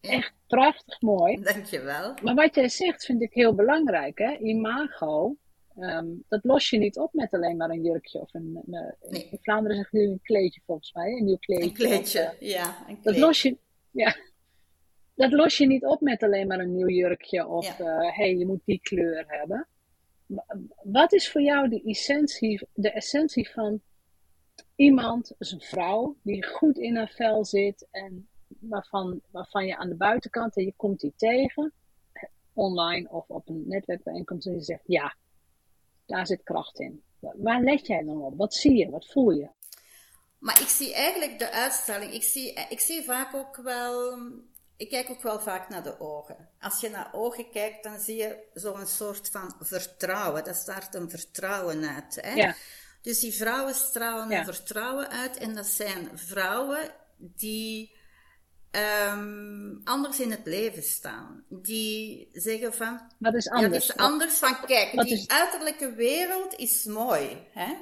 echt 0.00 0.32
prachtig 0.46 1.00
mooi. 1.00 1.40
Dankjewel. 1.42 2.14
Maar 2.22 2.34
wat 2.34 2.54
jij 2.54 2.68
zegt 2.68 3.04
vind 3.04 3.22
ik 3.22 3.34
heel 3.34 3.54
belangrijk. 3.54 4.18
Hè? 4.18 4.36
Imago, 4.36 5.36
um, 5.78 6.24
dat 6.28 6.44
los 6.44 6.70
je 6.70 6.78
niet 6.78 6.98
op 6.98 7.12
met 7.12 7.32
alleen 7.32 7.56
maar 7.56 7.70
een 7.70 7.82
jurkje 7.82 8.20
of 8.20 8.34
een. 8.34 8.60
een 8.66 8.94
nee. 9.10 9.28
In 9.30 9.38
Vlaanderen 9.42 9.76
zeggen 9.76 9.98
jullie 9.98 10.14
een 10.14 10.22
kleedje 10.22 10.60
volgens 10.66 10.92
mij, 10.92 11.12
een 11.12 11.24
nieuw 11.24 11.38
kleedje. 11.38 11.66
Een 11.68 11.72
kleedje, 11.72 12.20
of, 12.20 12.40
uh, 12.40 12.48
ja. 12.48 12.66
Een 12.66 12.84
kleedje. 12.84 13.02
Dat 13.02 13.16
los 13.16 13.42
je, 13.42 13.56
ja. 13.90 14.16
Dat 15.14 15.32
los 15.32 15.58
je 15.58 15.66
niet 15.66 15.84
op 15.84 16.00
met 16.00 16.22
alleen 16.22 16.46
maar 16.46 16.58
een 16.58 16.74
nieuw 16.74 16.88
jurkje 16.88 17.46
of 17.46 17.78
ja. 17.78 18.02
uh, 18.02 18.16
hey, 18.16 18.36
je 18.36 18.46
moet 18.46 18.64
die 18.64 18.80
kleur 18.80 19.24
hebben. 19.26 19.68
Wat 20.82 21.12
is 21.12 21.30
voor 21.30 21.40
jou 21.40 21.68
de 21.68 21.82
essentie, 21.82 22.68
de 22.72 22.90
essentie 22.90 23.50
van 23.50 23.80
iemand, 24.74 25.34
dus 25.38 25.52
een 25.52 25.60
vrouw, 25.60 26.16
die 26.22 26.46
goed 26.46 26.78
in 26.78 26.96
haar 26.96 27.12
vel 27.16 27.44
zit 27.44 27.88
en 27.90 28.28
waarvan, 28.60 29.20
waarvan 29.30 29.66
je 29.66 29.76
aan 29.76 29.88
de 29.88 29.96
buitenkant 29.96 30.56
en 30.56 30.64
je 30.64 30.74
komt 30.76 31.00
die 31.00 31.12
tegen, 31.16 31.72
online 32.52 33.08
of 33.10 33.28
op 33.28 33.48
een 33.48 33.64
netwerkbijeenkomst, 33.66 34.46
en 34.46 34.54
je 34.54 34.62
zegt 34.62 34.82
ja, 34.86 35.14
daar 36.06 36.26
zit 36.26 36.42
kracht 36.42 36.78
in. 36.78 37.02
Waar 37.20 37.62
let 37.62 37.86
jij 37.86 38.04
dan 38.04 38.22
op? 38.22 38.36
Wat 38.36 38.54
zie 38.54 38.76
je? 38.76 38.90
Wat 38.90 39.06
voel 39.06 39.30
je? 39.30 39.48
Maar 40.38 40.60
ik 40.60 40.68
zie 40.68 40.94
eigenlijk 40.94 41.38
de 41.38 41.50
uitstraling. 41.50 42.12
Ik 42.12 42.22
zie, 42.22 42.52
ik 42.68 42.80
zie 42.80 43.02
vaak 43.02 43.34
ook 43.34 43.56
wel. 43.56 44.18
Ik 44.76 44.88
kijk 44.88 45.10
ook 45.10 45.22
wel 45.22 45.40
vaak 45.40 45.68
naar 45.68 45.82
de 45.82 46.00
ogen. 46.00 46.48
Als 46.60 46.80
je 46.80 46.88
naar 46.88 47.10
ogen 47.12 47.50
kijkt, 47.50 47.82
dan 47.82 47.98
zie 48.00 48.16
je 48.16 48.48
zo'n 48.54 48.86
soort 48.86 49.28
van 49.30 49.54
vertrouwen. 49.60 50.44
Dat 50.44 50.56
staat 50.56 50.94
een 50.94 51.10
vertrouwen 51.10 51.88
uit. 51.94 52.18
Hè? 52.20 52.32
Ja. 52.34 52.54
Dus 53.02 53.20
die 53.20 53.32
vrouwen 53.34 53.74
stralen 53.74 54.30
Ja. 54.30 54.38
een 54.38 54.54
vertrouwen 54.54 55.10
uit. 55.10 55.36
En 55.36 55.54
dat 55.54 55.66
zijn 55.66 56.18
vrouwen 56.18 56.90
die 57.16 57.96
um, 58.72 59.80
anders 59.84 60.20
in 60.20 60.30
het 60.30 60.46
leven 60.46 60.82
staan. 60.82 61.44
Die 61.48 62.28
zeggen 62.32 62.74
van. 62.74 63.00
Wat 63.18 63.34
is 63.34 63.44
Ja, 63.44 63.50
anders? 63.52 63.86
het 63.86 63.96
is 63.96 64.02
anders 64.02 64.38
van, 64.38 64.56
kijk, 64.66 64.90
die 65.02 65.12
is- 65.12 65.28
uiterlijke 65.28 65.94
wereld 65.94 66.54
is 66.54 66.84
mooi, 66.84 67.46
hè? 67.52 67.74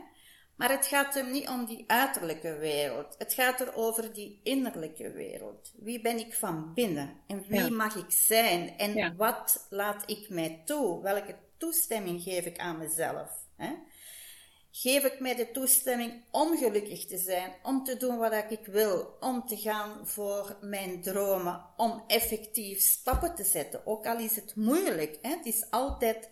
Maar 0.56 0.70
het 0.70 0.86
gaat 0.86 1.14
hem 1.14 1.30
niet 1.30 1.48
om 1.48 1.64
die 1.66 1.84
uiterlijke 1.86 2.56
wereld. 2.56 3.14
Het 3.18 3.32
gaat 3.32 3.60
er 3.60 3.74
over 3.74 4.12
die 4.12 4.40
innerlijke 4.42 5.10
wereld. 5.12 5.72
Wie 5.76 6.00
ben 6.00 6.18
ik 6.18 6.34
van 6.34 6.74
binnen? 6.74 7.20
En 7.26 7.44
wie 7.48 7.60
Ja. 7.60 7.70
mag 7.70 7.96
ik 7.96 8.10
zijn? 8.10 8.78
En 8.78 8.94
Ja. 8.94 9.14
wat 9.16 9.66
laat 9.70 10.02
ik 10.10 10.28
mij 10.28 10.62
toe? 10.64 11.02
Welke 11.02 11.34
toestemming 11.58 12.22
geef 12.22 12.44
ik 12.44 12.58
aan 12.58 12.78
mezelf? 12.78 13.30
Hè? 13.56 13.72
Geef 14.80 15.04
ik 15.04 15.20
mij 15.20 15.34
de 15.34 15.50
toestemming 15.50 16.22
om 16.30 16.56
gelukkig 16.56 17.06
te 17.06 17.18
zijn, 17.18 17.52
om 17.62 17.84
te 17.84 17.96
doen 17.96 18.18
wat 18.18 18.32
ik 18.48 18.66
wil, 18.66 19.16
om 19.20 19.46
te 19.46 19.56
gaan 19.56 20.08
voor 20.08 20.56
mijn 20.60 21.02
dromen, 21.02 21.64
om 21.76 22.04
effectief 22.06 22.80
stappen 22.80 23.34
te 23.34 23.44
zetten, 23.44 23.86
ook 23.86 24.06
al 24.06 24.18
is 24.18 24.36
het 24.36 24.56
moeilijk. 24.56 25.18
Hè? 25.22 25.30
Het 25.30 25.46
is 25.46 25.66
altijd 25.70 26.28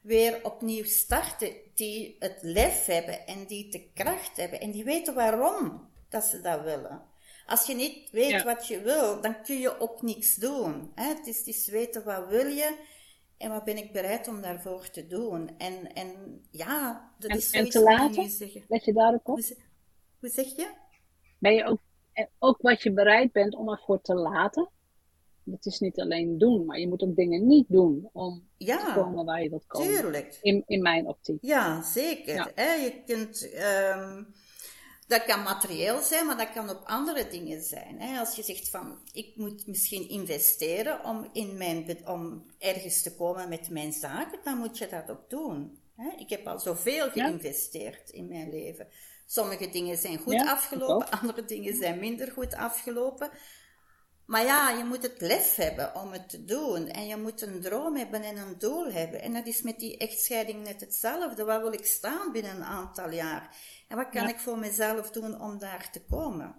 weer 0.00 0.44
opnieuw 0.44 0.84
starten 0.84 1.52
die 1.74 2.16
het 2.18 2.38
lef 2.42 2.84
hebben 2.86 3.26
en 3.26 3.46
die 3.46 3.70
de 3.70 3.90
kracht 3.94 4.36
hebben 4.36 4.60
en 4.60 4.70
die 4.70 4.84
weten 4.84 5.14
waarom 5.14 5.88
dat 6.08 6.24
ze 6.24 6.40
dat 6.40 6.62
willen. 6.62 7.02
Als 7.46 7.66
je 7.66 7.74
niet 7.74 8.10
weet 8.10 8.30
Ja. 8.30 8.44
wat 8.44 8.66
je 8.66 8.80
wil, 8.80 9.20
dan 9.20 9.42
kun 9.42 9.58
je 9.58 9.80
ook 9.80 10.02
niks 10.02 10.34
doen. 10.34 10.92
Hè? 10.94 11.08
Het, 11.08 11.26
is, 11.26 11.38
het 11.38 11.46
is 11.46 11.66
weten 11.66 12.04
wat 12.04 12.28
wil 12.28 12.46
je 12.46 12.76
en 13.38 13.50
wat 13.50 13.64
ben 13.64 13.76
ik 13.76 13.92
bereid 13.92 14.28
om 14.28 14.40
daarvoor 14.40 14.90
te 14.90 15.06
doen. 15.06 15.50
En, 15.58 15.92
en 15.92 16.40
ja, 16.50 17.10
dat 17.18 17.30
En, 17.30 17.36
is 17.36 17.44
en 17.44 17.50
zoiets 17.50 17.70
te 17.74 17.82
wat 17.82 17.92
ik 17.92 17.98
laten? 17.98 18.64
Let 18.68 18.84
je 18.84 18.92
daar 18.92 19.12
ook 19.14 19.28
op? 19.28 19.34
Hoe, 19.34 19.42
ze- 19.42 19.56
hoe 20.20 20.28
zeg 20.28 20.44
je? 20.56 20.68
Ben 21.38 21.54
je 21.54 21.64
ook, 21.64 21.80
eh, 22.12 22.24
ook 22.38 22.62
wat 22.62 22.82
je 22.82 22.92
bereid 22.92 23.32
bent 23.32 23.54
om 23.54 23.68
ervoor 23.70 24.00
te 24.00 24.14
laten? 24.14 24.70
Het 25.50 25.66
is 25.66 25.78
niet 25.80 26.00
alleen 26.00 26.38
doen, 26.38 26.64
maar 26.64 26.78
je 26.78 26.88
moet 26.88 27.02
ook 27.02 27.16
dingen 27.16 27.46
niet 27.46 27.68
doen 27.68 28.08
om 28.12 28.48
te 28.58 28.64
Ja, 28.64 28.94
komen 28.94 29.24
waar 29.24 29.42
je 29.42 29.48
wilt 29.48 29.66
komen. 29.66 29.88
tuurlijk. 29.88 30.38
In, 30.42 30.62
in 30.66 30.82
mijn 30.82 31.06
optiek. 31.06 31.38
Ja, 31.40 31.82
zeker. 31.82 32.34
Ja. 32.34 32.50
Hè? 32.54 32.72
Je 32.72 33.02
kunt, 33.06 33.50
ehm, 33.52 34.22
dat 35.06 35.24
kan 35.24 35.42
materieel 35.42 36.00
zijn, 36.00 36.26
maar 36.26 36.36
dat 36.36 36.52
kan 36.52 36.70
ook 36.70 36.82
andere 36.84 37.28
dingen 37.28 37.62
zijn. 37.62 38.00
Hè? 38.00 38.18
Als 38.18 38.36
je 38.36 38.42
zegt 38.42 38.68
van, 38.68 38.98
ik 39.12 39.36
moet 39.36 39.66
misschien 39.66 40.08
investeren 40.08 41.04
om, 41.04 41.28
in 41.32 41.56
mijn, 41.56 42.06
om 42.06 42.46
ergens 42.58 43.02
te 43.02 43.14
komen 43.16 43.48
met 43.48 43.70
mijn 43.70 43.92
zaken, 43.92 44.38
dan 44.44 44.58
moet 44.58 44.78
je 44.78 44.88
dat 44.88 45.10
ook 45.10 45.30
doen. 45.30 45.78
Hè? 45.96 46.08
Ik 46.16 46.30
heb 46.30 46.46
al 46.46 46.58
zoveel 46.58 47.04
Ja. 47.14 47.26
geïnvesteerd 47.26 48.10
in 48.10 48.28
mijn 48.28 48.50
leven. 48.50 48.88
Sommige 49.26 49.70
dingen 49.70 49.96
zijn 49.96 50.18
goed 50.18 50.32
Ja, 50.32 50.50
afgelopen, 50.50 51.10
andere 51.20 51.44
dingen 51.44 51.76
zijn 51.76 51.98
minder 51.98 52.32
goed 52.32 52.54
afgelopen. 52.54 53.30
Maar 54.26 54.44
ja, 54.44 54.70
je 54.70 54.84
moet 54.84 55.02
het 55.02 55.20
lef 55.20 55.54
hebben 55.54 55.94
om 55.94 56.12
het 56.12 56.28
te 56.28 56.44
doen. 56.44 56.88
En 56.88 57.06
je 57.06 57.16
moet 57.16 57.42
een 57.42 57.60
droom 57.60 57.96
hebben 57.96 58.22
en 58.22 58.36
een 58.36 58.58
doel 58.58 58.92
hebben. 58.92 59.22
En 59.22 59.32
dat 59.32 59.46
is 59.46 59.62
met 59.62 59.78
die 59.78 59.96
echtscheiding 59.96 60.62
net 60.64 60.80
hetzelfde. 60.80 61.44
Waar 61.44 61.60
wil 61.60 61.72
ik 61.72 61.86
staan 61.86 62.32
binnen 62.32 62.56
een 62.56 62.64
aantal 62.64 63.10
jaar? 63.10 63.56
En 63.88 63.96
wat 63.96 64.08
kan 64.08 64.22
Ja. 64.22 64.28
ik 64.28 64.38
voor 64.38 64.58
mezelf 64.58 65.10
doen 65.10 65.40
om 65.40 65.58
daar 65.58 65.90
te 65.90 66.04
komen? 66.04 66.56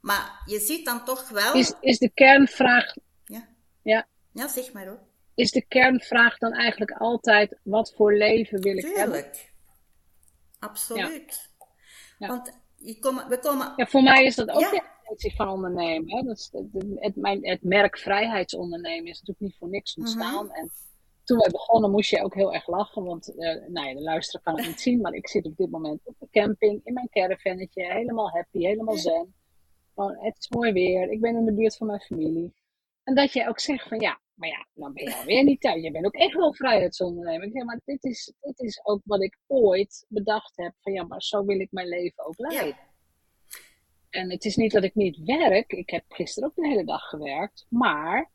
Maar 0.00 0.42
je 0.46 0.58
ziet 0.58 0.84
dan 0.84 1.04
toch 1.04 1.28
wel... 1.28 1.54
Is, 1.54 1.74
is 1.80 1.98
de 1.98 2.10
kernvraag, 2.10 2.94
Ja, 3.24 3.48
ja, 3.82 4.08
ja 4.32 4.48
zeg 4.48 4.72
maar 4.72 4.86
hoor. 4.86 5.00
is 5.34 5.50
de 5.50 5.66
kernvraag 5.66 6.38
dan 6.38 6.52
eigenlijk 6.52 6.90
altijd 6.90 7.58
wat 7.62 7.94
voor 7.96 8.14
leven 8.16 8.60
wil 8.60 8.76
ik 8.76 8.84
hebben? 8.84 9.04
Tuurlijk. 9.04 9.52
Absoluut. 10.58 11.48
Ja. 12.18 12.28
Want 12.28 12.60
je 12.76 12.92
we 13.28 13.38
komen... 13.38 13.72
Ja, 13.76 13.86
voor 13.86 14.02
mij 14.02 14.24
is 14.24 14.34
dat 14.34 14.50
ook 14.50 14.70
de 14.70 14.82
essentie 15.02 15.34
van 15.36 15.48
ondernemen. 15.48 16.16
Hè? 16.16 16.22
Dat 16.22 16.38
is 16.38 16.48
de- 16.50 16.68
de- 16.72 16.96
het, 17.00 17.16
mijn, 17.16 17.46
het 17.48 17.62
merk 17.62 17.98
vrijheidsondernemen 17.98 19.10
is 19.10 19.18
natuurlijk 19.20 19.40
niet 19.40 19.56
voor 19.58 19.68
niks 19.68 19.94
ontstaan. 19.94 20.44
Mhm. 20.46 20.54
En 20.54 20.70
toen 21.30 21.38
we 21.38 21.50
begonnen 21.50 21.90
moest 21.90 22.10
je 22.10 22.22
ook 22.22 22.34
heel 22.34 22.54
erg 22.54 22.66
lachen. 22.66 23.04
Want 23.04 23.34
eh, 23.34 23.68
nou 23.68 23.88
ja, 23.88 23.94
de 23.94 24.02
luisteraar 24.02 24.42
kan 24.42 24.56
het 24.56 24.66
niet 24.66 24.80
zien. 24.80 25.00
Maar 25.00 25.12
ik 25.12 25.28
zit 25.28 25.46
op 25.46 25.56
dit 25.56 25.70
moment 25.70 26.00
op 26.04 26.14
de 26.18 26.28
camping 26.30 26.80
in 26.84 26.92
mijn 26.92 27.08
caravannetje. 27.08 27.92
Helemaal 27.92 28.30
happy, 28.30 28.58
helemaal 28.58 28.96
zen. 28.96 29.34
Gewoon, 29.94 30.16
het 30.18 30.36
is 30.38 30.48
mooi 30.48 30.72
weer. 30.72 31.10
Ik 31.10 31.20
ben 31.20 31.36
in 31.36 31.44
de 31.44 31.54
buurt 31.54 31.76
van 31.76 31.86
mijn 31.86 32.00
familie. 32.00 32.54
En 33.04 33.14
dat 33.14 33.32
je 33.32 33.48
ook 33.48 33.60
zegt 33.60 33.88
van 33.88 34.00
ja, 34.00 34.20
maar 34.34 34.48
ja, 34.48 34.66
dan 34.74 34.92
ben 34.92 35.04
je 35.04 35.16
alweer 35.16 35.44
niet 35.44 35.60
thuis. 35.60 35.82
Je 35.82 35.90
bent 35.90 36.06
ook 36.06 36.14
echt 36.14 36.34
wel 36.34 36.54
vrijheidsondernemer. 36.54 37.46
Ik 37.46 37.52
zeg 37.52 37.64
maar, 37.64 37.80
dit 37.84 38.04
is, 38.04 38.32
dit 38.40 38.60
is 38.60 38.80
ook 38.84 39.00
wat 39.04 39.22
ik 39.22 39.38
ooit 39.46 40.06
bedacht 40.08 40.56
heb. 40.56 40.72
Van 40.80 40.92
ja, 40.92 41.04
maar 41.04 41.22
zo 41.22 41.44
wil 41.44 41.60
ik 41.60 41.72
mijn 41.72 41.88
leven 41.88 42.26
ook 42.26 42.38
leiden. 42.38 42.66
Ja. 42.66 42.88
En 44.10 44.30
het 44.30 44.44
is 44.44 44.56
niet 44.56 44.72
dat 44.72 44.84
ik 44.84 44.94
niet 44.94 45.18
werk. 45.24 45.72
Ik 45.72 45.90
heb 45.90 46.04
gisteren 46.08 46.48
ook 46.48 46.54
de 46.54 46.68
hele 46.68 46.84
dag 46.84 47.02
gewerkt. 47.02 47.66
Maar 47.68 48.30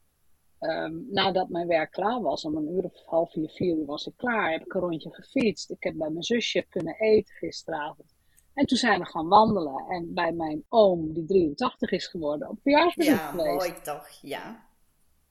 ehm, 0.59 0.93
nadat 1.11 1.49
mijn 1.49 1.67
werk 1.67 1.91
klaar 1.91 2.21
was, 2.21 2.45
om 2.45 2.55
een 2.55 2.73
uur 2.75 2.83
of 2.83 3.03
half 3.05 3.31
vier, 3.31 3.49
vier 3.49 3.75
uur 3.77 3.85
was 3.85 4.05
ik 4.07 4.13
klaar, 4.15 4.51
heb 4.51 4.65
ik 4.65 4.73
een 4.73 4.81
rondje 4.81 5.13
gefietst. 5.13 5.69
Ik 5.71 5.83
heb 5.83 5.95
bij 5.97 6.09
mijn 6.09 6.23
zusje 6.23 6.65
kunnen 6.69 6.95
eten 6.99 7.33
gisteravond. 7.35 8.13
En 8.53 8.65
toen 8.65 8.77
zijn 8.77 8.99
we 8.99 9.05
gaan 9.05 9.27
wandelen. 9.27 9.85
En 9.89 10.13
bij 10.13 10.31
mijn 10.31 10.63
oom, 10.69 11.13
die 11.13 11.25
83 11.25 11.91
is 11.91 12.07
geworden, 12.07 12.49
op 12.49 12.57
verjaarsbezoek 12.61 13.15
Ja, 13.15 13.27
geweest. 13.29 13.67
mooi 13.67 13.81
toch. 13.81 14.07
Ja. 14.21 14.63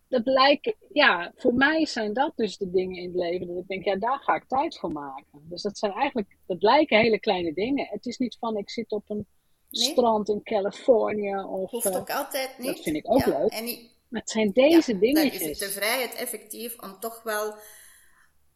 Dat 0.08 0.22
lijken, 0.24 0.74
ja, 0.92 1.32
voor 1.36 1.54
mij 1.54 1.86
zijn 1.86 2.12
dat 2.12 2.32
dus 2.36 2.56
de 2.56 2.70
dingen 2.70 2.96
in 2.96 3.04
het 3.08 3.14
leven 3.14 3.46
dat 3.46 3.56
ik 3.56 3.66
denk, 3.68 3.84
ja, 3.84 3.96
daar 3.96 4.18
ga 4.18 4.34
ik 4.34 4.44
tijd 4.48 4.78
voor 4.78 4.92
maken. 4.92 5.24
Dus 5.48 5.62
dat 5.62 5.78
zijn 5.78 5.92
eigenlijk, 5.92 6.36
dat 6.46 6.62
lijken 6.62 6.98
hele 6.98 7.20
kleine 7.20 7.52
dingen. 7.54 7.86
Het 7.90 8.06
is 8.06 8.18
niet 8.18 8.36
van, 8.40 8.56
ik 8.56 8.70
zit 8.70 8.92
op 8.92 9.10
een 9.10 9.26
Nee. 9.70 9.82
strand 9.82 10.28
in 10.28 10.42
Californië 10.42 11.36
of... 11.36 11.70
Hoeft 11.70 11.86
eh, 11.86 11.96
ook 11.96 12.10
altijd 12.10 12.58
niet. 12.58 12.80
vind 12.80 12.96
ik 12.96 13.10
ook 13.12 13.24
Ja, 13.24 13.38
leuk. 13.38 13.50
En 13.52 13.78
maar 14.08 14.20
het 14.20 14.30
zijn 14.30 14.52
deze 14.52 14.92
Ja, 14.92 14.98
dingetjes. 14.98 15.40
Dan 15.40 15.48
is 15.50 15.60
het 15.60 15.68
de 15.68 15.74
vrijheid 15.80 16.14
effectief 16.14 16.78
om 16.82 17.00
toch 17.00 17.22
wel 17.22 17.54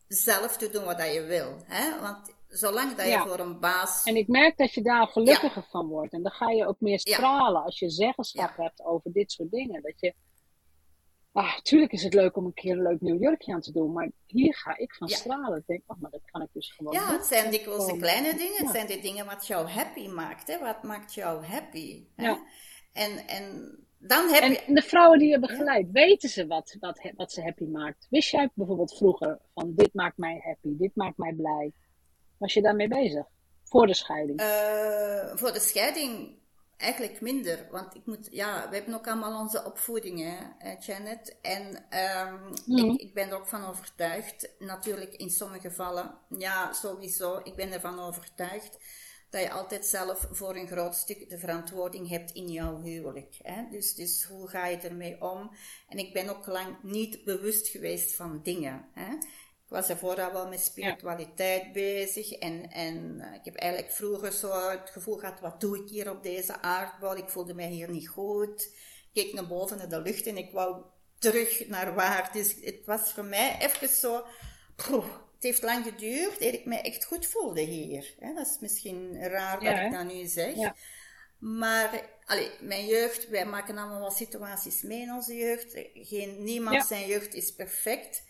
zelf 0.09 0.57
te 0.57 0.71
doen 0.71 0.85
wat 0.85 1.13
je 1.13 1.23
wil. 1.23 1.63
Hè? 1.65 2.01
Want 2.01 2.35
zolang 2.49 2.95
dat 2.95 3.05
je 3.05 3.11
Ja. 3.11 3.27
voor 3.27 3.39
een 3.39 3.61
baas... 3.61 4.05
En 4.05 4.17
ik 4.17 4.29
merk 4.29 4.57
dat 4.57 4.73
je 4.73 4.83
daar 4.83 5.07
gelukkiger 5.07 5.67
van 5.71 5.87
wordt. 5.87 6.13
En 6.13 6.23
dan 6.23 6.33
ga 6.33 6.51
je 6.51 6.67
ook 6.67 6.81
meer 6.81 6.99
stralen 6.99 7.63
als 7.63 7.79
je 7.79 7.91
zeggenschap 7.91 8.57
hebt 8.57 8.85
over 8.85 9.13
dit 9.13 9.33
soort 9.33 9.51
dingen. 9.51 9.83
Dat 9.83 10.01
je, 10.01 10.15
Ah, 11.33 11.59
tuurlijk 11.59 11.93
is 11.93 12.03
het 12.03 12.15
leuk 12.15 12.37
om 12.37 12.45
een 12.45 12.55
keer 12.55 12.73
een 12.73 12.83
leuk 12.83 13.01
nieuw 13.01 13.19
jurkje 13.19 13.53
aan 13.55 13.61
te 13.61 13.73
doen, 13.73 13.93
maar 13.93 14.11
hier 14.27 14.55
ga 14.55 14.77
ik 14.79 14.95
van 14.95 15.09
stralen. 15.09 15.59
Ik 15.59 15.67
denk, 15.67 15.83
oh, 15.87 16.01
maar 16.01 16.11
dat 16.11 16.21
kan 16.25 16.43
ik 16.43 16.49
dus 16.53 16.73
gewoon 16.73 16.93
Ja, 16.93 17.13
het 17.13 17.25
zijn 17.25 17.51
dikwijls 17.51 17.87
de 17.87 17.97
kleine 17.97 18.35
dingen. 18.37 18.57
Het 18.57 18.71
zijn 18.71 18.87
de 18.87 19.01
dingen 19.01 19.27
wat 19.27 19.47
jou 19.47 19.69
happy 19.69 20.09
maakt. 20.09 20.47
Hè? 20.47 20.59
Wat 20.59 20.83
maakt 20.83 21.15
jou 21.15 21.45
happy? 21.45 22.05
Hè? 22.17 22.27
Ja. 22.27 22.47
En, 22.93 23.27
en 23.27 23.79
dan 23.99 24.29
heb 24.29 24.43
je... 24.43 24.61
En 24.61 24.75
de 24.75 24.83
vrouwen 24.83 25.19
die 25.19 25.29
je 25.29 25.39
begeleidt, 25.39 25.91
weten 25.91 26.29
ze 26.29 26.47
wat, 26.47 26.77
wat, 26.81 27.01
wat 27.17 27.33
ze 27.33 27.43
happy 27.43 27.65
maakt? 27.65 28.07
Wist 28.11 28.31
jij 28.31 28.51
bijvoorbeeld 28.55 28.97
vroeger 28.97 29.39
van 29.55 29.73
dit 29.75 29.95
maakt 29.95 30.17
mij 30.17 30.41
happy, 30.45 30.77
dit 30.77 30.97
maakt 30.97 31.17
mij 31.19 31.33
blij? 31.33 31.73
Was 32.39 32.55
je 32.55 32.63
daarmee 32.63 32.89
bezig? 32.89 33.27
Voor 33.65 33.87
de 33.87 33.95
scheiding? 33.95 34.41
Eh, 34.41 35.37
voor 35.37 35.53
de 35.53 35.61
scheiding 35.61 36.37
eigenlijk 36.77 37.21
minder. 37.21 37.67
Want 37.71 37.95
ik 37.95 38.07
moet, 38.07 38.29
ja, 38.31 38.69
we 38.69 38.77
hebben 38.77 38.95
ook 38.95 39.07
allemaal 39.07 39.41
onze 39.41 39.65
opvoedingen, 39.65 40.55
hè, 40.59 40.75
Janet. 40.81 41.37
En 41.43 41.85
ehm, 41.91 42.35
Mhm. 42.67 42.91
ik, 42.91 43.01
ik 43.01 43.15
ben 43.15 43.29
er 43.29 43.37
ook 43.37 43.47
van 43.47 43.65
overtuigd. 43.65 44.55
Natuurlijk 44.59 45.15
in 45.15 45.31
sommige 45.31 45.69
gevallen, 45.69 46.19
ja, 46.39 46.73
sowieso. 46.73 47.41
Ik 47.45 47.55
ben 47.57 47.73
ervan 47.73 48.01
overtuigd 48.01 48.79
dat 49.31 49.43
je 49.43 49.51
altijd 49.51 49.87
zelf 49.87 50.29
voor 50.31 50.57
een 50.57 50.67
groot 50.67 50.95
stuk 50.95 51.31
de 51.31 51.38
verantwoording 51.38 52.09
hebt 52.09 52.31
in 52.31 52.49
jouw 52.49 52.81
huwelijk. 52.81 53.38
Hè? 53.43 53.69
Dus, 53.71 53.95
dus 53.95 54.25
hoe 54.25 54.49
ga 54.49 54.67
je 54.67 54.77
ermee 54.77 55.23
om? 55.23 55.51
En 55.88 55.99
ik 55.99 56.12
ben 56.12 56.29
ook 56.29 56.47
lang 56.47 56.83
niet 56.83 57.25
bewust 57.25 57.69
geweest 57.69 58.14
van 58.14 58.41
dingen. 58.43 58.88
Hè? 58.95 59.12
Ik 59.69 59.75
was 59.75 59.87
daarvoor 59.87 60.21
al 60.21 60.33
wel 60.33 60.49
met 60.49 60.61
spiritualiteit 60.61 61.73
bezig. 61.73 62.33
En, 62.33 62.71
en 62.71 63.21
eh, 63.21 63.35
ik 63.35 63.45
heb 63.45 63.55
eigenlijk 63.55 63.93
vroeger 63.93 64.33
zo 64.33 64.71
het 64.71 64.91
gevoel 64.91 65.17
gehad, 65.17 65.41
wat 65.41 65.61
doe 65.61 65.79
ik 65.79 65.88
hier 65.88 66.11
op 66.11 66.23
deze 66.23 66.61
aardbol? 66.61 67.17
Ik 67.17 67.29
voelde 67.29 67.55
mij 67.55 67.69
hier 67.69 67.91
niet 67.91 68.09
goed. 68.09 68.62
Ik 69.12 69.25
keek 69.25 69.33
naar 69.33 69.47
boven 69.47 69.77
naar 69.77 69.88
de 69.88 70.01
lucht 70.01 70.27
en 70.27 70.37
ik 70.37 70.51
wou 70.51 70.83
terug 71.19 71.69
naar 71.69 71.95
waar. 71.95 72.31
Dus 72.33 72.55
het 72.61 72.85
was 72.85 73.12
voor 73.12 73.25
mij 73.25 73.57
even 73.61 73.88
zo... 73.88 74.25
het 75.38 75.46
heeft 75.46 75.62
lang 75.62 75.85
geduurd 75.85 76.40
eer 76.40 76.55
ik 76.55 76.64
mij 76.64 76.83
echt 76.83 77.05
goed 77.05 77.27
voelde 77.27 77.61
hier. 77.61 78.14
Hè? 78.18 78.35
Dat 78.35 78.46
is 78.46 78.57
misschien 78.61 79.22
raar 79.22 79.61
dat 79.61 79.79
ik 79.79 79.92
dat 79.92 80.12
nu 80.14 80.27
zeg. 80.27 80.55
Ja. 80.55 80.74
Maar, 81.38 82.09
allee, 82.24 82.51
mijn 82.61 82.87
jeugd, 82.87 83.29
wij 83.29 83.46
maken 83.46 83.79
allemaal 83.79 84.01
wel 84.01 84.11
situaties 84.11 84.83
mee 84.83 85.01
in 85.01 85.12
onze 85.12 85.35
jeugd. 85.35 85.72
Geen, 85.94 86.44
niemand 86.44 86.77
Ja. 86.77 86.85
zijn 86.85 87.07
jeugd 87.07 87.35
is 87.35 87.53
perfect. 87.55 88.22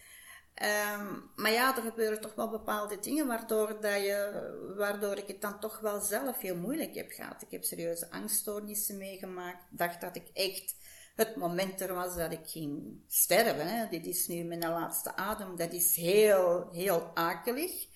Ehm, 0.55 1.15
maar 1.37 1.51
ja, 1.53 1.77
er 1.77 1.83
gebeuren 1.83 2.21
toch 2.21 2.35
wel 2.35 2.51
bepaalde 2.51 2.99
dingen 2.99 3.27
waardoor, 3.27 3.81
dat 3.81 4.01
je, 4.03 4.73
waardoor 4.77 5.17
ik 5.17 5.27
het 5.27 5.41
dan 5.41 5.61
toch 5.61 5.79
wel 5.81 6.01
zelf 6.01 6.39
heel 6.41 6.57
moeilijk 6.57 6.95
heb 6.95 7.11
gehad. 7.11 7.43
Ik 7.43 7.51
heb 7.51 7.65
serieuze 7.65 8.11
angststoornissen 8.11 8.97
meegemaakt. 8.99 9.63
Ik 9.71 9.79
dacht 9.79 10.01
dat 10.01 10.17
ik 10.17 10.27
echt 10.33 10.75
het 11.19 11.37
moment 11.37 11.81
er 11.81 11.95
was 11.95 12.17
dat 12.17 12.33
ik 12.33 12.47
ging 12.47 13.01
sterven. 13.09 13.67
Hè. 13.67 13.89
Dit 13.89 14.07
is 14.07 14.27
nu 14.27 14.45
mijn 14.45 14.61
laatste 14.61 15.17
adem. 15.17 15.57
Dat 15.57 15.73
is 15.73 15.97
heel, 15.97 16.69
heel 16.73 17.11
akelig. 17.15 17.87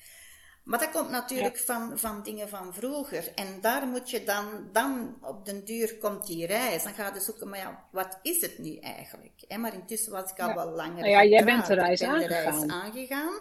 Maar 0.65 0.79
dat 0.79 0.91
komt 0.91 1.11
natuurlijk 1.11 1.59
van, 1.59 1.99
van 1.99 2.23
dingen 2.23 2.49
van 2.49 2.75
vroeger. 2.75 3.33
En 3.35 3.61
daar 3.61 3.87
moet 3.87 4.11
je 4.11 4.25
dan, 4.25 4.69
dan 4.73 5.17
op 5.21 5.45
den 5.45 5.65
duur 5.65 5.99
komt 5.99 6.27
die 6.27 6.47
reis. 6.47 6.83
Dan 6.83 6.93
ga 6.95 7.15
je 7.15 7.21
zoeken, 7.21 7.49
maar 7.49 7.59
ja, 7.59 7.89
wat 7.93 8.19
is 8.23 8.41
het 8.41 8.59
nu 8.59 8.77
eigenlijk? 8.77 9.45
Hè, 9.49 9.57
maar 9.59 9.75
intussen 9.75 10.13
was 10.13 10.31
ik 10.31 10.41
al 10.41 10.49
Ja. 10.49 10.55
wel 10.55 10.71
langer 10.71 10.95
Nou 11.01 11.09
ja, 11.09 11.25
jij 11.25 11.45
bent 11.45 11.67
de 11.67 11.75
reis 11.75 12.01
ben 12.01 12.19
de 12.19 12.27
reis 12.27 12.47
aangegaan. 12.47 12.71
aangegaan. 12.71 13.41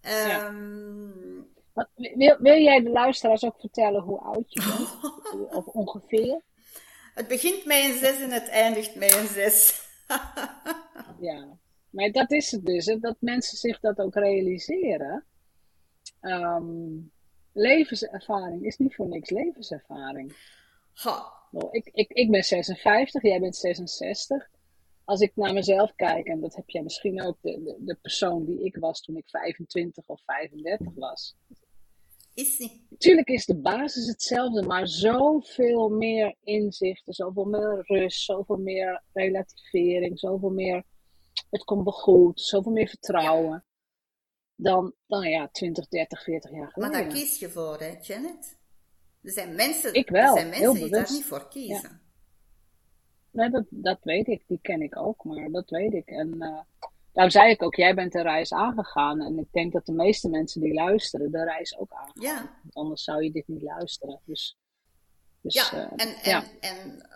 Ja. 0.00 0.46
Ehm, 0.46 1.40
Wil, 1.94 2.36
wil 2.38 2.56
jij 2.62 2.82
de 2.82 2.90
luisteraars 2.90 3.44
ook 3.44 3.60
vertellen 3.60 4.02
hoe 4.02 4.18
oud 4.20 4.52
je 4.52 4.60
bent? 4.62 4.90
of 5.58 5.66
ongeveer? 5.66 6.40
Het 7.14 7.28
begint 7.28 7.64
met 7.64 7.84
een 7.84 7.98
zes 7.98 8.20
en 8.20 8.30
het 8.30 8.48
eindigt 8.48 8.94
met 8.94 9.14
een 9.14 9.26
zes. 9.26 9.80
Ja, 11.20 11.58
maar 11.90 12.10
dat 12.10 12.30
is 12.30 12.50
het 12.50 12.66
dus. 12.66 12.86
Hè, 12.86 12.98
dat 12.98 13.16
mensen 13.18 13.58
zich 13.58 13.80
dat 13.80 13.98
ook 13.98 14.14
realiseren. 14.14 15.24
Ehm, 16.20 16.98
levenservaring 17.52 18.64
is 18.64 18.76
niet 18.76 18.94
voor 18.94 19.08
niks 19.08 19.30
levenservaring. 19.30 20.32
Ha, 20.92 21.32
Nou, 21.50 21.68
ik, 21.70 21.90
ik, 21.92 22.10
ik 22.10 22.30
ben 22.30 22.44
56, 22.44 23.22
jij 23.22 23.40
bent 23.40 23.56
66. 23.56 24.50
Als 25.04 25.20
ik 25.20 25.32
naar 25.34 25.52
mezelf 25.52 25.94
kijk, 25.94 26.26
en 26.26 26.40
dat 26.40 26.54
heb 26.54 26.70
jij 26.70 26.82
misschien 26.82 27.22
ook, 27.22 27.36
de, 27.40 27.62
de, 27.62 27.76
de 27.78 27.98
persoon 28.02 28.44
die 28.44 28.64
ik 28.64 28.76
was 28.76 29.00
toen 29.00 29.16
ik 29.16 29.28
25 29.28 30.08
of 30.08 30.22
35 30.24 30.92
was. 30.94 31.36
Is. 32.34 32.68
Natuurlijk 32.88 33.28
is 33.28 33.46
de 33.46 33.56
basis 33.56 34.06
hetzelfde, 34.06 34.62
maar 34.66 34.88
zoveel 34.88 35.88
meer 35.88 36.36
inzichten, 36.42 37.12
zoveel 37.12 37.44
meer 37.44 37.82
rust, 37.86 38.20
zoveel 38.20 38.56
meer 38.56 39.02
relativering, 39.12 40.18
zoveel 40.18 40.50
meer 40.50 40.84
het 41.50 41.64
komt 41.64 41.84
wel 41.84 41.92
goed, 41.92 42.40
zoveel 42.40 42.72
meer 42.72 42.88
vertrouwen 42.88 43.64
dan, 44.54 44.94
dan 45.06 45.28
ja, 45.28 45.48
20, 45.48 45.88
30, 45.88 46.22
40 46.22 46.50
jaar 46.50 46.60
Maar 46.60 46.70
geleden. 46.72 46.92
daar 46.92 47.06
kies 47.06 47.38
je 47.38 47.48
voor, 47.50 47.78
hè, 47.78 47.94
Janet? 48.00 48.58
Er 49.22 49.30
zijn 49.30 49.54
mensen, 49.54 49.94
Ik 49.94 50.08
wel, 50.08 50.36
er 50.36 50.40
zijn 50.40 50.48
mensen 50.48 50.74
die 50.74 50.90
daar 50.90 51.12
niet 51.12 51.24
voor 51.24 51.48
kiezen. 51.48 52.00
Nee, 53.30 53.50
dat, 53.50 53.64
dat 53.70 53.98
weet 54.02 54.26
ik, 54.26 54.44
die 54.46 54.58
ken 54.62 54.82
ik 54.82 54.96
ook, 54.96 55.24
maar 55.24 55.50
dat 55.50 55.70
weet 55.70 55.92
ik. 55.92 56.08
En 56.08 56.40
eh, 56.40 56.60
daarom 57.12 57.32
zei 57.32 57.50
ik 57.50 57.62
ook, 57.62 57.74
jij 57.74 57.94
bent 57.94 58.12
de 58.12 58.22
reis 58.22 58.52
aangegaan. 58.52 59.20
En 59.20 59.38
ik 59.38 59.48
denk 59.52 59.72
dat 59.72 59.86
de 59.86 59.92
meeste 59.92 60.28
mensen 60.28 60.60
die 60.60 60.74
luisteren 60.74 61.30
de 61.30 61.44
reis 61.44 61.78
ook 61.78 61.92
aangaan. 61.92 62.22
Ja. 62.22 62.36
Want 62.62 62.74
anders 62.74 63.04
zou 63.04 63.22
je 63.24 63.30
dit 63.32 63.48
niet 63.48 63.62
luisteren. 63.62 64.20
Dus, 64.24 64.56
dus 65.40 65.54
Ja, 65.54 65.72
eh, 65.72 65.78
en, 66.06 66.14
en, 66.22 66.30
ja. 66.30 66.44
en 66.60 67.00
eh, 67.02 67.08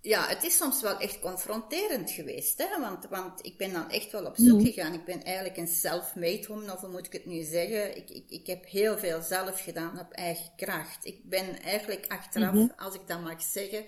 ja, 0.00 0.26
het 0.28 0.44
is 0.44 0.56
soms 0.56 0.82
wel 0.82 0.98
echt 0.98 1.20
confronterend 1.20 2.10
geweest, 2.10 2.58
hè? 2.58 2.80
Want, 2.80 3.06
want 3.06 3.46
ik 3.46 3.56
ben 3.58 3.72
dan 3.72 3.90
echt 3.90 4.10
wel 4.12 4.24
op 4.24 4.36
zoek 4.36 4.58
Mhm. 4.58 4.66
gegaan. 4.66 4.92
Ik 4.94 5.04
ben 5.04 5.22
eigenlijk 5.22 5.56
een 5.56 5.66
self-made 5.66 6.44
woman, 6.48 6.72
of 6.72 6.80
hoe 6.80 6.90
moet 6.90 7.06
ik 7.06 7.12
het 7.12 7.26
nu 7.26 7.42
zeggen? 7.42 7.96
Ik, 7.96 8.10
ik, 8.10 8.30
ik 8.30 8.46
heb 8.46 8.66
heel 8.66 8.98
veel 8.98 9.22
zelf 9.22 9.62
gedaan 9.62 9.98
op 9.98 10.12
eigen 10.12 10.50
kracht. 10.56 11.04
Ik 11.06 11.28
ben 11.28 11.60
eigenlijk 11.62 12.04
achteraf, 12.08 12.52
Mhm. 12.54 12.68
als 12.76 12.94
ik 12.94 13.06
dat 13.06 13.20
mag 13.20 13.42
zeggen, 13.42 13.84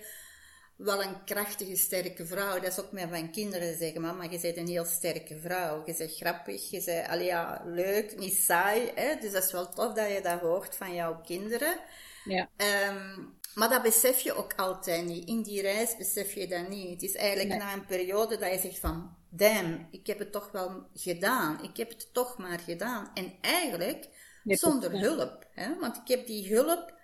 wel 0.83 1.03
een 1.03 1.23
krachtige, 1.23 1.75
sterke 1.75 2.25
vrouw. 2.25 2.53
Dat 2.59 2.71
is 2.71 2.79
ook 2.79 2.91
met 2.91 3.09
mijn 3.09 3.31
kinderen 3.31 3.77
zeggen, 3.77 4.01
mama, 4.01 4.23
je 4.23 4.39
bent 4.39 4.57
een 4.57 4.67
heel 4.67 4.85
sterke 4.85 5.39
vrouw. 5.39 5.83
Je 5.85 5.95
bent 5.97 6.15
grappig, 6.15 6.69
je 6.69 6.83
bent, 6.85 7.07
allee, 7.07 7.25
ja, 7.25 7.61
leuk, 7.65 8.17
niet 8.17 8.33
saai. 8.35 8.91
Hè? 8.95 9.15
Dus 9.19 9.31
dat 9.31 9.43
is 9.43 9.51
wel 9.51 9.69
tof 9.69 9.93
dat 9.93 10.09
je 10.11 10.19
dat 10.21 10.39
hoort 10.39 10.75
van 10.75 10.93
jouw 10.93 11.21
kinderen. 11.21 11.79
ja. 12.25 12.49
Ehm, 12.57 13.19
maar 13.55 13.69
dat 13.69 13.81
besef 13.81 14.19
je 14.19 14.33
ook 14.33 14.53
altijd 14.55 15.05
niet. 15.05 15.27
In 15.27 15.41
die 15.41 15.61
reis 15.61 15.97
besef 15.97 16.33
je 16.33 16.47
dat 16.47 16.69
niet. 16.69 16.89
Het 16.89 17.01
is 17.03 17.15
eigenlijk 17.15 17.49
Nee. 17.49 17.57
na 17.57 17.73
een 17.73 17.85
periode 17.85 18.37
dat 18.37 18.51
je 18.51 18.59
zegt 18.59 18.79
van, 18.79 19.15
damn, 19.29 19.87
ik 19.91 20.07
heb 20.07 20.19
het 20.19 20.31
toch 20.31 20.51
wel 20.51 20.87
gedaan. 20.93 21.63
Ik 21.63 21.77
heb 21.77 21.89
het 21.89 22.13
toch 22.13 22.37
maar 22.37 22.59
gedaan. 22.59 23.11
En 23.13 23.33
eigenlijk 23.41 24.07
zonder 24.43 24.91
hulp. 24.99 25.47
Hè? 25.53 25.79
Want 25.79 25.97
ik 25.97 26.07
heb 26.07 26.27
die 26.27 26.53
hulp... 26.53 26.99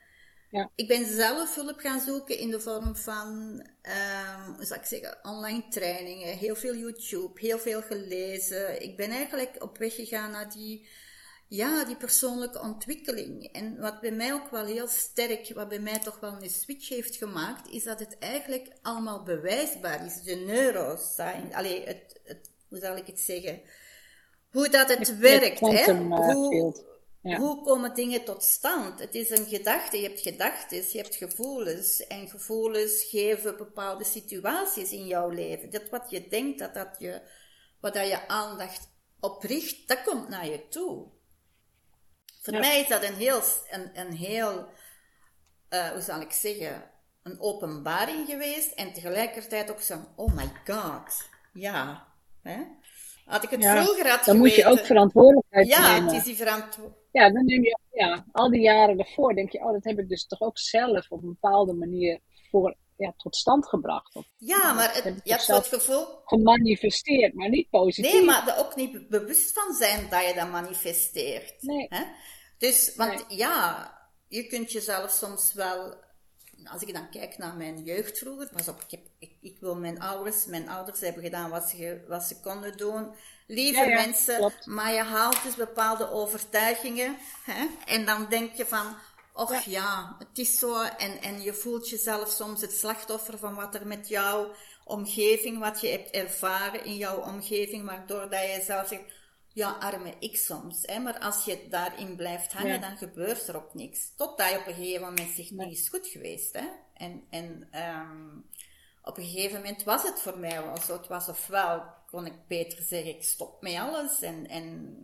Ja. 0.49 0.71
Ik 0.75 0.87
ben 0.87 1.05
zelf 1.05 1.55
hulp 1.55 1.79
gaan 1.79 1.99
zoeken 1.99 2.37
in 2.37 2.49
de 2.49 2.59
vorm 2.59 2.95
van, 2.95 3.61
ehm, 3.81 4.51
hoe 4.55 4.65
zou 4.65 4.79
ik 4.79 4.85
zeggen, 4.85 5.17
online 5.23 5.67
trainingen, 5.69 6.37
heel 6.37 6.55
veel 6.55 6.75
YouTube, 6.75 7.39
heel 7.39 7.59
veel 7.59 7.81
gelezen. 7.81 8.81
Ik 8.81 8.97
ben 8.97 9.09
eigenlijk 9.09 9.63
op 9.63 9.77
weg 9.77 9.95
gegaan 9.95 10.31
naar 10.31 10.51
die, 10.51 10.87
ja, 11.47 11.85
die 11.85 11.97
persoonlijke 11.97 12.59
ontwikkeling. 12.59 13.49
En 13.51 13.79
wat 13.79 14.01
bij 14.01 14.11
mij 14.11 14.33
ook 14.33 14.49
wel 14.49 14.65
heel 14.65 14.87
sterk, 14.87 15.51
wat 15.53 15.69
bij 15.69 15.79
mij 15.79 15.99
toch 15.99 16.19
wel 16.19 16.41
een 16.41 16.49
switch 16.49 16.89
heeft 16.89 17.15
gemaakt, 17.15 17.69
is 17.69 17.83
dat 17.83 17.99
het 17.99 18.17
eigenlijk 18.19 18.67
allemaal 18.81 19.23
bewijsbaar 19.23 20.05
is. 20.05 20.21
De 20.21 20.35
neuroscience, 20.35 21.55
allee, 21.55 21.85
het, 21.85 22.19
het, 22.23 22.49
hoe 22.69 22.79
zal 22.79 22.97
ik 22.97 23.07
het 23.07 23.19
zeggen? 23.19 23.61
Hoe 24.51 24.69
dat 24.69 24.89
het 24.89 24.97
Het 24.97 25.17
werkt, 25.17 25.59
hè? 25.59 25.93
Hoe. 25.93 26.85
Ja. 27.27 27.37
hoe 27.37 27.63
komen 27.63 27.93
dingen 27.95 28.23
tot 28.23 28.43
stand? 28.43 28.99
Het 28.99 29.15
is 29.15 29.29
een 29.29 29.45
gedachte, 29.45 29.97
je 29.97 30.07
hebt 30.07 30.19
gedachten, 30.21 30.77
je 30.77 30.97
hebt 30.97 31.15
gevoelens. 31.15 32.07
En 32.07 32.29
gevoelens 32.29 33.03
geven 33.03 33.57
bepaalde 33.57 34.03
situaties 34.03 34.91
in 34.91 35.05
jouw 35.07 35.29
leven. 35.29 35.69
Dat 35.69 35.89
wat 35.89 36.09
je 36.09 36.27
denkt, 36.27 36.59
dat, 36.59 36.73
dat 36.73 36.95
je, 36.99 37.21
wat 37.79 37.93
dat 37.93 38.07
je 38.07 38.27
aandacht 38.27 38.89
op 39.19 39.43
richt, 39.43 39.87
dat 39.87 40.03
komt 40.03 40.29
naar 40.29 40.45
je 40.47 40.67
toe. 40.67 41.07
Voor 42.41 42.53
Ja. 42.53 42.59
mij 42.59 42.79
is 42.81 42.87
dat 42.87 43.03
een 43.03 43.15
heel, 43.15 43.41
een, 43.69 43.99
een 43.99 44.13
heel 44.13 44.67
eh, 45.69 45.87
hoe 45.89 46.01
zal 46.01 46.21
ik 46.21 46.31
zeggen, 46.31 46.91
een 47.23 47.39
openbaring 47.39 48.27
geweest. 48.27 48.71
En 48.71 48.93
tegelijkertijd 48.93 49.71
ook 49.71 49.81
zo, 49.81 50.13
oh 50.15 50.33
my 50.35 50.51
god, 50.65 51.23
ja. 51.53 52.07
Hè? 52.41 52.63
Had 53.27 53.43
ik 53.43 53.49
het 53.49 53.61
Ja, 53.61 53.83
vroeger 53.83 54.09
had 54.09 54.25
Dan 54.25 54.37
moet 54.37 54.55
je 54.55 54.65
ook 54.65 54.79
verantwoordelijkheid 54.79 55.67
Ja, 55.67 55.91
nemen. 55.93 56.07
het 56.09 56.17
is 56.17 56.23
die 56.23 56.35
verantwoordelijkheid. 56.35 57.05
Ja, 57.11 57.31
dan 57.31 57.45
neem 57.45 57.63
je, 57.63 57.77
ja, 57.91 58.25
al 58.31 58.49
die 58.49 58.61
jaren 58.61 58.99
ervoor 58.99 59.33
denk 59.35 59.51
je, 59.51 59.59
oh, 59.59 59.71
dat 59.71 59.83
heb 59.83 59.99
ik 59.99 60.09
dus 60.09 60.25
toch 60.27 60.41
ook 60.41 60.57
zelf 60.57 61.11
op 61.11 61.21
een 61.23 61.37
bepaalde 61.39 61.73
manier 61.73 62.19
voor, 62.51 62.75
ja, 62.97 63.13
tot 63.17 63.35
stand 63.35 63.67
gebracht. 63.67 64.15
Of 64.15 64.25
Ja, 64.37 64.73
maar 64.73 64.93
het, 64.93 65.03
je 65.23 65.31
hebt 65.31 65.47
het 65.47 65.67
gevoel... 65.67 66.05
gemanifesteerd, 66.25 67.33
maar 67.33 67.49
niet 67.49 67.69
positief. 67.69 68.13
Nee, 68.13 68.23
maar 68.23 68.47
er 68.47 68.57
ook 68.57 68.75
niet 68.75 69.09
bewust 69.09 69.53
van 69.53 69.73
zijn 69.73 70.09
dat 70.09 70.27
je 70.27 70.33
dat 70.33 70.49
manifesteert. 70.49 71.55
Nee. 71.61 71.85
Hè? 71.89 72.03
Dus, 72.57 72.95
want 72.95 73.25
ja, 73.27 73.91
je 74.27 74.47
kunt 74.47 74.71
jezelf 74.71 75.11
soms 75.11 75.53
wel 75.53 75.95
als 76.69 76.81
ik 76.81 76.93
dan 76.93 77.09
kijk 77.09 77.37
naar 77.37 77.55
mijn 77.55 77.83
jeugd 77.83 78.17
vroeger, 78.17 78.49
pas 78.49 78.67
op, 78.67 78.81
ik, 78.81 78.91
heb, 78.91 79.01
ik, 79.19 79.31
ik, 79.41 79.57
wil 79.59 79.75
mijn 79.75 79.99
ouders, 80.01 80.45
mijn 80.45 80.69
ouders 80.69 80.99
hebben 80.99 81.23
gedaan 81.23 81.49
wat 81.49 81.69
ze, 81.69 82.05
wat 82.07 82.23
ze 82.23 82.39
konden 82.39 82.77
doen. 82.77 83.15
Lieve 83.47 83.87
mensen, 83.87 84.53
maar 84.65 84.93
je 84.93 85.03
haalt 85.03 85.43
dus 85.43 85.55
bepaalde 85.55 86.11
overtuigingen. 86.11 87.17
Hè? 87.43 87.65
En 87.85 88.05
dan 88.05 88.25
denk 88.29 88.53
je 88.53 88.65
van, 88.65 88.95
och 89.33 89.63
ja. 89.65 90.15
het 90.19 90.37
is 90.37 90.59
zo. 90.59 90.83
En, 90.83 91.21
en 91.21 91.41
je 91.41 91.53
voelt 91.53 91.89
jezelf 91.89 92.29
soms 92.29 92.61
het 92.61 92.71
slachtoffer 92.71 93.37
van 93.37 93.55
wat 93.55 93.75
er 93.75 93.87
met 93.87 94.07
jouw 94.07 94.51
omgeving, 94.83 95.59
wat 95.59 95.81
je 95.81 95.87
hebt 95.87 96.09
ervaren 96.09 96.85
in 96.85 96.95
jouw 96.95 97.17
omgeving, 97.17 97.85
waardoor 97.85 98.29
dat 98.29 98.41
je 98.41 98.63
zelf 98.65 98.87
zegt, 98.87 99.03
ja, 99.57 99.71
arme 99.71 100.13
ik 100.19 100.37
soms. 100.37 100.81
Hè? 100.81 100.99
Maar 100.99 101.19
als 101.19 101.45
je 101.45 101.67
daarin 101.69 102.15
blijft 102.15 102.53
hangen, 102.53 102.81
dan 102.81 102.97
gebeurt 102.97 103.47
er 103.47 103.55
ook 103.55 103.73
niks. 103.73 104.15
Totdat 104.15 104.49
je 104.49 104.57
op 104.57 104.67
een 104.67 104.73
gegeven 104.73 105.01
moment 105.01 105.29
zegt, 105.29 105.51
nu 105.51 105.65
is 105.65 105.89
goed 105.89 106.07
geweest. 106.07 106.53
Hè? 106.53 106.67
En, 106.93 107.23
en 107.29 107.69
um, 107.73 108.45
op 109.03 109.17
een 109.17 109.23
gegeven 109.23 109.55
moment 109.55 109.83
was 109.83 110.03
het 110.03 110.19
voor 110.19 110.37
mij 110.37 110.63
wel 110.63 110.77
zo. 110.77 110.93
Het 110.93 111.07
was 111.07 111.27
ofwel, 111.29 111.83
kon 112.05 112.25
ik 112.25 112.47
beter 112.47 112.83
zeggen, 112.83 113.15
ik 113.15 113.23
stop 113.23 113.61
met 113.61 113.75
alles 113.75 114.21
en, 114.21 114.47
en 114.47 114.97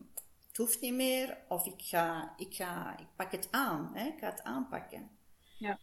het 0.48 0.58
hoeft 0.58 0.82
niet 0.82 0.94
meer. 0.94 1.38
Of 1.48 1.66
ik 1.66 1.82
ga, 1.82 2.34
ik 2.38 2.56
ga, 2.56 2.98
ik 3.00 3.08
pak 3.16 3.32
het 3.32 3.48
aan. 3.52 3.92
Hè? 3.94 4.06
Ik 4.06 4.20
ga 4.20 4.30
het 4.30 4.44
aanpakken. 4.44 5.10
Ja. 5.58 5.80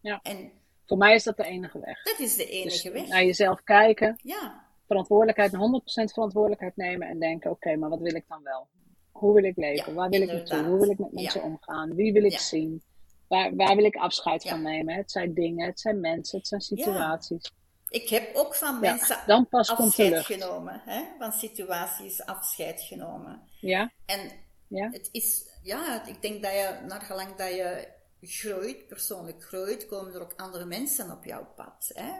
ja. 0.00 0.20
En 0.22 0.52
voor 0.86 0.98
mij 0.98 1.14
is 1.14 1.24
dat 1.24 1.36
de 1.36 1.44
enige 1.44 1.80
weg. 1.80 2.02
Dat 2.02 2.18
is 2.18 2.36
de 2.36 2.46
enige 2.46 2.90
dus 2.90 3.00
weg. 3.00 3.08
Naar 3.08 3.24
jezelf 3.24 3.62
kijken. 3.62 4.20
Ja 4.22 4.68
verantwoordelijkheid, 4.90 5.52
100% 5.52 6.12
verantwoordelijkheid 6.12 6.76
nemen 6.76 7.08
en 7.08 7.18
denken: 7.18 7.50
oké, 7.50 7.76
maar 7.76 7.88
wat 7.88 8.00
wil 8.00 8.14
ik 8.14 8.24
dan 8.28 8.42
wel? 8.42 8.68
Hoe 9.10 9.34
wil 9.34 9.44
ik 9.44 9.56
leven? 9.56 9.94
waar 9.94 10.08
wil 10.08 10.22
ik 10.22 10.32
naartoe? 10.32 10.62
Hoe 10.62 10.78
wil 10.78 10.90
ik 10.90 10.98
met 10.98 11.12
mensen 11.12 11.42
omgaan? 11.42 11.94
Wie 11.94 12.12
wil 12.12 12.24
ik 12.24 12.38
zien? 12.38 12.82
Waar, 13.28 13.56
waar 13.56 13.76
wil 13.76 13.84
ik 13.84 13.96
afscheid 13.96 14.48
van 14.48 14.62
nemen? 14.62 14.94
Het 14.94 15.10
zijn 15.10 15.34
dingen, 15.34 15.66
het 15.66 15.80
zijn 15.80 16.00
mensen, 16.00 16.38
het 16.38 16.46
zijn 16.46 16.60
situaties. 16.60 17.52
Ik 17.88 18.08
heb 18.08 18.34
ook 18.34 18.54
van 18.54 18.80
mensen 18.80 19.18
dan 19.26 19.48
pas 19.48 19.70
afscheid 19.70 20.24
genomen. 20.24 20.80
Hè? 20.84 21.02
Van 21.18 21.32
situaties 21.32 22.24
afscheid 22.24 22.80
genomen. 22.80 23.42
Ja. 23.60 23.92
En 24.06 24.30
ja. 24.68 24.88
het 24.90 25.08
is, 25.12 25.48
ja, 25.62 26.06
ik 26.06 26.22
denk 26.22 26.42
dat 26.42 26.52
je, 26.52 26.78
naar 26.86 27.00
gelang 27.00 27.36
dat 27.36 27.54
je 27.54 27.88
groeit, 28.20 28.86
persoonlijk 28.86 29.44
groeit, 29.44 29.86
komen 29.86 30.14
er 30.14 30.22
ook 30.22 30.34
andere 30.36 30.64
mensen 30.64 31.10
op 31.10 31.24
jouw 31.24 31.46
pad. 31.56 31.90
Hè? 31.94 32.12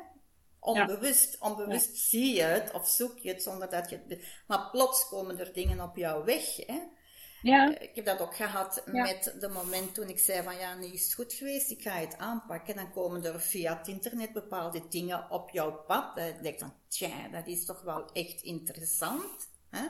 Onbewust, 0.61 1.37
onbewust 1.39 1.97
zie 1.97 2.35
je 2.35 2.43
het 2.43 2.73
of 2.73 2.89
zoek 2.89 3.19
je 3.19 3.29
het 3.29 3.43
zonder 3.43 3.71
dat 3.71 3.91
je 3.91 4.01
het. 4.09 4.25
Maar 4.47 4.71
plots 4.71 5.09
komen 5.09 5.39
er 5.39 5.53
dingen 5.53 5.81
op 5.81 5.97
jouw 5.97 6.25
weg. 6.25 6.57
Hè? 6.57 6.81
Ja. 7.43 7.75
Eh, 7.75 7.89
ik 7.89 7.95
heb 7.95 8.05
dat 8.05 8.21
ook 8.21 8.37
gehad 8.37 8.83
met 8.87 9.37
de 9.41 9.49
moment 9.49 9.95
toen 9.95 10.09
ik 10.09 10.19
zei 10.19 10.43
van 10.43 10.57
ja, 10.57 10.75
nu 10.75 10.87
is 10.87 11.05
het 11.05 11.15
goed 11.15 11.33
geweest, 11.33 11.71
ik 11.71 11.83
ga 11.83 11.91
het 11.91 12.19
aanpakken. 12.19 12.77
Dan 12.77 12.93
komen 12.93 13.25
er 13.25 13.41
via 13.41 13.77
het 13.79 13.89
internet 13.89 14.33
bepaalde 14.33 14.89
dingen 14.89 15.31
op 15.31 15.51
jouw 15.51 15.73
pad. 15.73 16.17
Ik 16.17 16.43
denk 16.43 16.59
dan, 16.59 16.75
tja, 16.89 17.29
dat 17.29 17.47
is 17.47 17.65
toch 17.65 17.83
wel 17.83 18.11
echt 18.13 18.43
interessant. 18.43 19.49
Hè? 19.71 19.83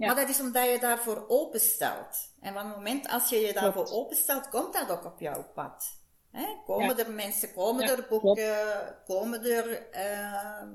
Ja. 0.00 0.06
Maar 0.06 0.14
dat 0.14 0.28
is 0.28 0.40
omdat 0.40 0.70
je 0.70 0.78
daarvoor 0.80 1.24
openstelt. 1.28 2.32
En 2.40 2.52
van 2.52 2.66
het 2.66 2.76
moment 2.76 3.08
als 3.08 3.28
je 3.28 3.36
je 3.36 3.52
daarvoor 3.52 3.86
openstelt, 3.86 4.48
komt 4.48 4.72
dat 4.72 4.90
ook 4.90 5.04
op 5.04 5.20
jouw 5.20 5.44
pad. 5.54 5.99
Hè? 6.30 6.46
Komen 6.64 6.98
er 6.98 7.10
mensen, 7.10 7.52
komen 7.52 7.88
er 7.88 8.06
boeken, 8.08 8.96
komen 9.04 9.44
er, 9.44 9.86
uh, 9.92 10.68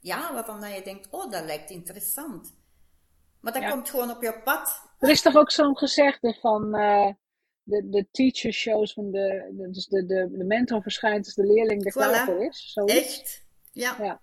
ja, 0.00 0.32
waarvan 0.34 0.60
dat 0.60 0.74
je 0.74 0.82
denkt, 0.82 1.08
oh, 1.10 1.30
dat 1.30 1.44
lijkt 1.44 1.70
interessant. 1.70 2.54
Maar 3.40 3.52
dat 3.52 3.70
komt 3.70 3.90
gewoon 3.90 4.10
op 4.10 4.22
je 4.22 4.40
pad. 4.44 4.82
Er 4.98 5.08
is 5.08 5.22
toch 5.22 5.36
ook 5.36 5.50
zo'n 5.50 5.76
gezegde 5.76 6.36
van 6.40 6.76
uh, 6.76 7.12
de, 7.62 7.88
de 7.88 8.06
teacher 8.10 8.52
shows, 8.52 8.92
van 8.92 9.10
de, 9.10 9.52
de, 9.56 9.70
dus 9.70 9.86
de, 9.86 10.06
de, 10.06 10.28
de 10.30 10.44
mentor 10.44 10.82
verschijnt 10.82 11.24
als 11.24 11.34
de 11.34 11.46
leerling 11.46 11.82
de 11.82 11.92
voilà. 11.92 12.48
is. 12.48 12.72
Zo 12.72 12.84
Echt, 12.84 13.44
ja. 13.72 13.96
ja. 13.98 14.20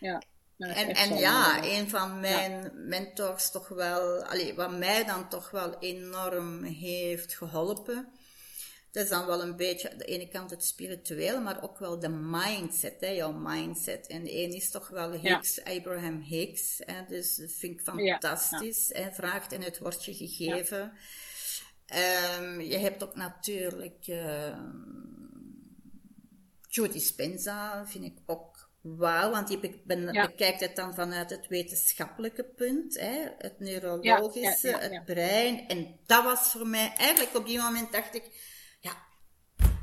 ja. 0.00 0.22
Nou, 0.56 0.72
en, 0.72 0.94
en 0.94 1.16
ja, 1.16 1.64
een 1.64 1.88
van 1.88 2.20
mijn 2.20 2.70
mentors 2.74 3.50
toch 3.50 3.68
wel, 3.68 4.24
allee, 4.24 4.54
wat 4.54 4.78
mij 4.78 5.04
dan 5.04 5.28
toch 5.28 5.50
wel 5.50 5.78
enorm 5.78 6.62
heeft 6.62 7.34
geholpen, 7.34 8.08
dat 8.98 9.06
is 9.06 9.12
dan 9.12 9.26
wel 9.26 9.42
een 9.42 9.56
beetje, 9.56 9.90
aan 9.90 9.98
de 9.98 10.04
ene 10.04 10.28
kant 10.28 10.50
het 10.50 10.64
spirituele, 10.64 11.40
maar 11.40 11.62
ook 11.62 11.78
wel 11.78 11.98
de 11.98 12.08
mindset, 12.08 13.00
hè, 13.00 13.08
jouw 13.08 13.32
mindset. 13.32 14.06
En 14.06 14.24
de 14.24 14.42
een 14.42 14.54
is 14.54 14.70
toch 14.70 14.88
wel 14.88 15.12
Hicks, 15.12 15.64
Abraham 15.64 16.20
Hicks. 16.20 16.80
Hè, 16.84 17.04
dus 17.08 17.36
dat 17.36 17.52
vind 17.52 17.72
ik 17.72 17.80
fantastisch. 17.80 18.90
Hè, 18.92 19.12
vraagt 19.12 19.52
en 19.52 19.62
het 19.62 19.78
wordt 19.78 20.04
je 20.04 20.14
gegeven. 20.14 20.92
Um, 22.40 22.60
je 22.60 22.76
hebt 22.76 23.02
ook 23.02 23.14
natuurlijk 23.14 24.06
uh, 24.06 24.58
Judy 26.68 26.98
Spenza, 26.98 27.86
vind 27.86 28.04
ik 28.04 28.18
ook 28.26 28.70
wauw, 28.80 29.30
want 29.30 29.48
die 29.48 29.58
bekijkt 30.12 30.60
het 30.60 30.76
dan 30.76 30.94
vanuit 30.94 31.30
het 31.30 31.46
wetenschappelijke 31.46 32.44
punt, 32.44 32.98
hè, 32.98 33.28
het 33.38 33.60
neurologische, 33.60 34.76
het 34.76 35.04
brein. 35.04 35.68
En 35.68 35.98
dat 36.06 36.24
was 36.24 36.50
voor 36.50 36.66
mij, 36.66 36.92
eigenlijk 36.96 37.36
op 37.36 37.46
die 37.46 37.58
moment 37.58 37.92
dacht 37.92 38.14
ik, 38.14 38.56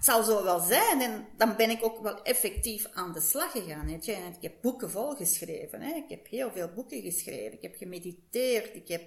het 0.06 0.13
zal 0.13 0.24
zo 0.24 0.44
wel 0.44 0.60
zijn. 0.60 1.02
En 1.02 1.28
dan 1.38 1.56
ben 1.56 1.70
ik 1.70 1.84
ook 1.84 2.02
wel 2.02 2.22
effectief 2.22 2.88
aan 2.94 3.13
de 3.13 3.22
slag 3.22 3.52
gegaan. 3.52 3.86
Weet 3.86 4.06
je. 4.06 4.13
En 4.13 4.34
ik 4.34 4.41
heb 4.41 4.54
boeken 4.62 4.91
volgeschreven. 4.91 5.82
Hè. 5.82 5.94
Ik 5.94 6.10
heb 6.10 6.28
heel 6.28 6.52
veel 6.52 6.74
boeken 6.74 7.02
geschreven. 7.02 7.54
Ik 7.54 7.62
heb 7.62 7.76
gemediteerd. 7.76 8.76
Ik 8.76 8.88
heb, 8.88 9.02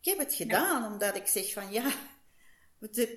ik 0.00 0.04
heb 0.04 0.18
het 0.18 0.34
gedaan 0.34 0.92
omdat 0.92 1.16
ik 1.16 1.26
zeg 1.26 1.52
van 1.52 1.72
ja, 1.72 1.90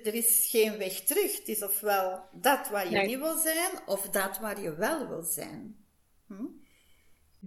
er 0.04 0.14
is 0.14 0.46
geen 0.50 0.78
weg 0.78 1.00
terug. 1.00 1.38
Het 1.38 1.48
is 1.48 1.62
ofwel 1.62 2.22
dat 2.32 2.68
waar 2.68 2.90
je 2.90 2.98
niet 2.98 3.18
wil 3.18 3.38
zijn, 3.38 3.70
of 3.86 4.08
dat 4.08 4.38
waar 4.38 4.60
je 4.60 4.74
wel 4.74 5.08
wil 5.08 5.22
zijn. 5.22 5.76
Hm? 6.26 6.44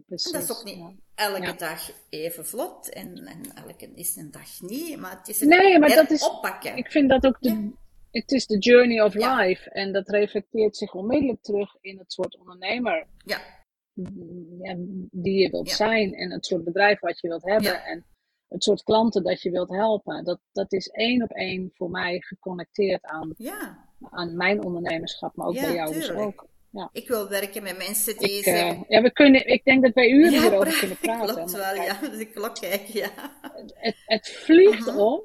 Precies, 0.07 0.31
dat 0.31 0.43
is 0.43 0.51
ook 0.51 0.63
niet 0.63 0.83
elke 1.15 1.55
dag 1.55 1.91
even 2.09 2.45
vlot 2.45 2.89
en, 2.89 3.17
en 3.25 3.55
elke 3.55 3.91
is 3.95 4.15
een 4.15 4.31
dag 4.31 4.61
niet, 4.61 4.97
maar 4.97 5.17
het 5.17 5.27
is 5.27 5.41
een 5.41 5.47
nee, 5.47 5.79
maar 5.79 5.89
dat 5.89 6.09
is, 6.09 6.23
oppakken. 6.23 6.77
Ik 6.77 6.91
vind 6.91 7.09
dat 7.09 7.25
ook 7.25 7.37
de, 7.39 7.71
het 8.11 8.31
is 8.31 8.45
de 8.45 8.57
journey 8.57 9.01
of 9.01 9.13
life. 9.13 9.69
En 9.69 9.91
dat 9.91 10.09
reflecteert 10.09 10.77
zich 10.77 10.93
onmiddellijk 10.93 11.41
terug 11.41 11.75
in 11.81 11.97
het 11.97 12.13
soort 12.13 12.37
ondernemer 12.37 13.07
ja. 13.25 13.39
ja 14.61 14.75
die 15.11 15.39
je 15.39 15.49
wilt 15.49 15.69
zijn. 15.69 16.13
En 16.13 16.31
het 16.31 16.45
soort 16.45 16.63
bedrijf 16.63 16.99
wat 16.99 17.19
je 17.19 17.27
wilt 17.27 17.45
hebben. 17.45 17.83
En 17.83 18.05
het 18.47 18.63
soort 18.63 18.83
klanten 18.83 19.23
dat 19.23 19.41
je 19.41 19.51
wilt 19.51 19.69
helpen. 19.69 20.23
Dat, 20.23 20.39
dat 20.51 20.71
is 20.71 20.87
één 20.87 21.23
op 21.23 21.31
één 21.31 21.71
voor 21.73 21.89
mij 21.89 22.19
geconnecteerd 22.19 23.03
aan, 23.03 23.35
aan 24.09 24.35
mijn 24.35 24.63
ondernemerschap. 24.63 25.35
Maar 25.35 25.47
ook 25.47 25.53
bij 25.53 25.73
jou 25.73 25.93
dus 25.93 26.11
ook. 26.11 26.47
Ja. 26.71 26.89
Ik 26.91 27.07
wil 27.07 27.29
werken 27.29 27.63
met 27.63 27.77
mensen 27.77 28.17
die 28.17 28.39
ik, 28.39 28.45
uh, 28.45 28.81
ja, 28.87 29.01
we 29.01 29.11
kunnen, 29.11 29.47
ik 29.47 29.63
denk 29.63 29.83
dat 29.83 29.93
wij 29.93 30.09
uren 30.09 30.41
hierover 30.41 30.79
kunnen 30.79 30.97
praten. 31.01 31.35
Klopt 31.35 31.51
wel, 31.51 31.75
ja. 31.75 31.99
Dus 32.11 32.19
ik 32.19 32.33
klok 32.33 32.55
kijken, 32.55 32.99
ja. 32.99 33.09
Het, 33.73 33.95
het 34.05 34.29
vliegt 34.29 34.87
uh 34.87 34.97
om 34.97 35.21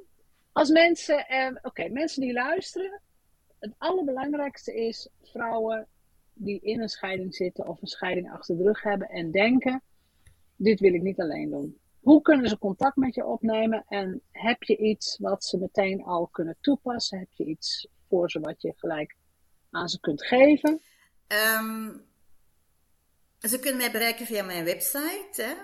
als 0.55 0.71
mensen, 0.71 1.27
eh, 1.27 1.51
oké, 1.62 1.88
mensen 1.88 2.21
die 2.21 2.33
luisteren, 2.33 3.01
het 3.59 3.75
allerbelangrijkste 3.79 4.75
is 4.75 5.09
vrouwen 5.23 5.87
die 6.33 6.61
in 6.61 6.81
een 6.81 6.88
scheiding 6.88 7.35
zitten 7.35 7.67
of 7.67 7.83
een 7.83 7.88
scheiding 7.88 8.33
achter 8.33 8.57
de 8.57 8.62
rug 8.62 8.83
hebben 8.83 9.09
en 9.09 9.31
denken: 9.31 9.83
dit 10.57 10.81
wil 10.81 10.95
ik 10.95 11.03
niet 11.03 11.21
alleen 11.21 11.51
doen. 11.51 11.79
Hoe 12.01 12.23
kunnen 12.23 12.49
ze 12.49 12.59
contact 12.59 12.97
met 12.97 13.14
je 13.14 13.25
opnemen 13.25 13.85
en 13.88 14.23
heb 14.31 14.62
je 14.62 14.77
iets 14.77 15.19
wat 15.19 15.45
ze 15.45 15.59
meteen 15.59 16.05
al 16.05 16.27
kunnen 16.27 16.57
toepassen? 16.61 17.19
Heb 17.19 17.33
je 17.33 17.45
iets 17.45 17.88
voor 18.09 18.31
ze 18.31 18.40
wat 18.40 18.62
je 18.62 18.73
gelijk 18.77 19.17
aan 19.71 19.88
ze 19.88 20.01
kunt 20.01 20.25
geven? 20.25 20.81
Um, 21.29 22.05
ze 23.40 23.59
kunnen 23.59 23.81
mij 23.81 23.90
bereiken 23.90 24.27
via 24.27 24.43
mijn 24.43 24.64
website. 24.64 25.43
Hè? 25.43 25.55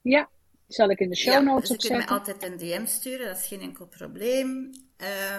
Ja, 0.00 0.28
zal 0.68 0.90
ik 0.90 0.98
in 0.98 1.08
de 1.08 1.16
show 1.16 1.42
notes 1.42 1.68
ja, 1.68 1.74
dus 1.74 1.82
je 1.82 1.88
kunt 1.88 2.06
mij 2.06 2.16
altijd 2.16 2.42
een 2.42 2.56
DM 2.56 2.86
sturen, 2.86 3.26
dat 3.26 3.38
is 3.38 3.46
geen 3.46 3.60
enkel 3.60 3.86
probleem. 3.86 4.70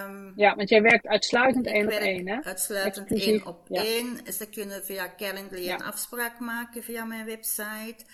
Um, 0.04 0.32
ja, 0.36 0.56
want 0.56 0.68
jij 0.68 0.82
werkt 0.82 1.06
uitsluitend 1.06 1.66
één 1.66 1.86
op 1.86 1.92
één, 1.92 2.28
hè? 2.28 2.42
Uitsluitend 2.42 3.12
één 3.12 3.46
op 3.46 3.70
één. 3.70 4.32
Ze 4.32 4.48
kunnen 4.48 4.84
via 4.84 5.14
Calendly 5.16 5.68
een 5.68 5.82
afspraak 5.82 6.38
maken 6.40 6.82
via 6.82 7.04
mijn 7.04 7.26
website. 7.26 8.04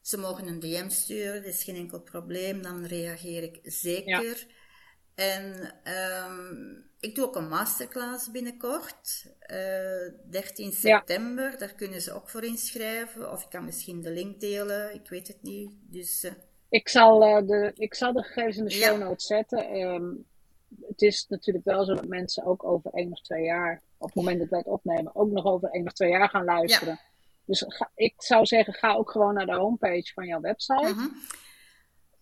Ze 0.00 0.18
mogen 0.18 0.46
een 0.46 0.60
DM 0.60 0.88
sturen, 0.88 1.42
dat 1.42 1.52
is 1.52 1.64
geen 1.64 1.76
enkel 1.76 2.00
probleem, 2.00 2.62
dan 2.62 2.86
reageer 2.86 3.42
ik 3.42 3.58
zeker. 3.62 4.46
En 5.18 5.74
um, 6.26 6.84
ik 7.00 7.14
doe 7.14 7.26
ook 7.26 7.36
een 7.36 7.48
masterclass 7.48 8.30
binnenkort, 8.30 9.26
uh, 9.50 10.06
eh, 10.06 10.12
13 10.30 10.72
september. 10.72 11.58
Daar 11.58 11.74
kunnen 11.74 12.00
ze 12.00 12.12
ook 12.12 12.28
voor 12.28 12.44
inschrijven. 12.44 13.32
Of 13.32 13.42
ik 13.42 13.50
kan 13.50 13.64
misschien 13.64 14.00
de 14.00 14.10
link 14.10 14.40
delen, 14.40 14.94
ik 14.94 15.08
weet 15.08 15.28
het 15.28 15.42
niet. 15.42 15.70
Dus, 15.80 16.24
uh, 16.24 16.32
ik, 16.68 16.88
zal, 16.88 17.26
uh, 17.28 17.46
de, 17.46 17.72
ik 17.74 17.94
zal 17.94 18.12
de 18.12 18.22
gegevens 18.22 18.56
in 18.56 18.64
de 18.64 18.70
show 18.70 18.98
notes 18.98 19.26
zetten. 19.26 19.74
Um, 19.74 20.26
het 20.80 21.02
is 21.02 21.26
natuurlijk 21.28 21.64
wel 21.64 21.84
zo 21.84 21.94
dat 21.94 22.08
mensen 22.08 22.44
ook 22.44 22.64
over 22.64 22.90
één 22.92 23.12
of 23.12 23.20
twee 23.20 23.44
jaar, 23.44 23.82
op 23.98 24.06
het 24.06 24.16
moment 24.16 24.38
dat 24.38 24.48
wij 24.48 24.58
het 24.58 24.68
opnemen, 24.68 25.14
ook 25.14 25.30
nog 25.30 25.44
over 25.44 25.70
één 25.70 25.86
of 25.86 25.92
twee 25.92 26.10
jaar 26.10 26.28
gaan 26.28 26.44
luisteren. 26.44 26.94
Ja. 26.94 27.06
Dus 27.44 27.64
ga, 27.66 27.90
ik 27.94 28.14
zou 28.16 28.46
zeggen, 28.46 28.74
ga 28.74 28.94
ook 28.94 29.10
gewoon 29.10 29.34
naar 29.34 29.46
de 29.46 29.56
homepage 29.56 30.12
van 30.14 30.26
jouw 30.26 30.40
website. 30.40 30.94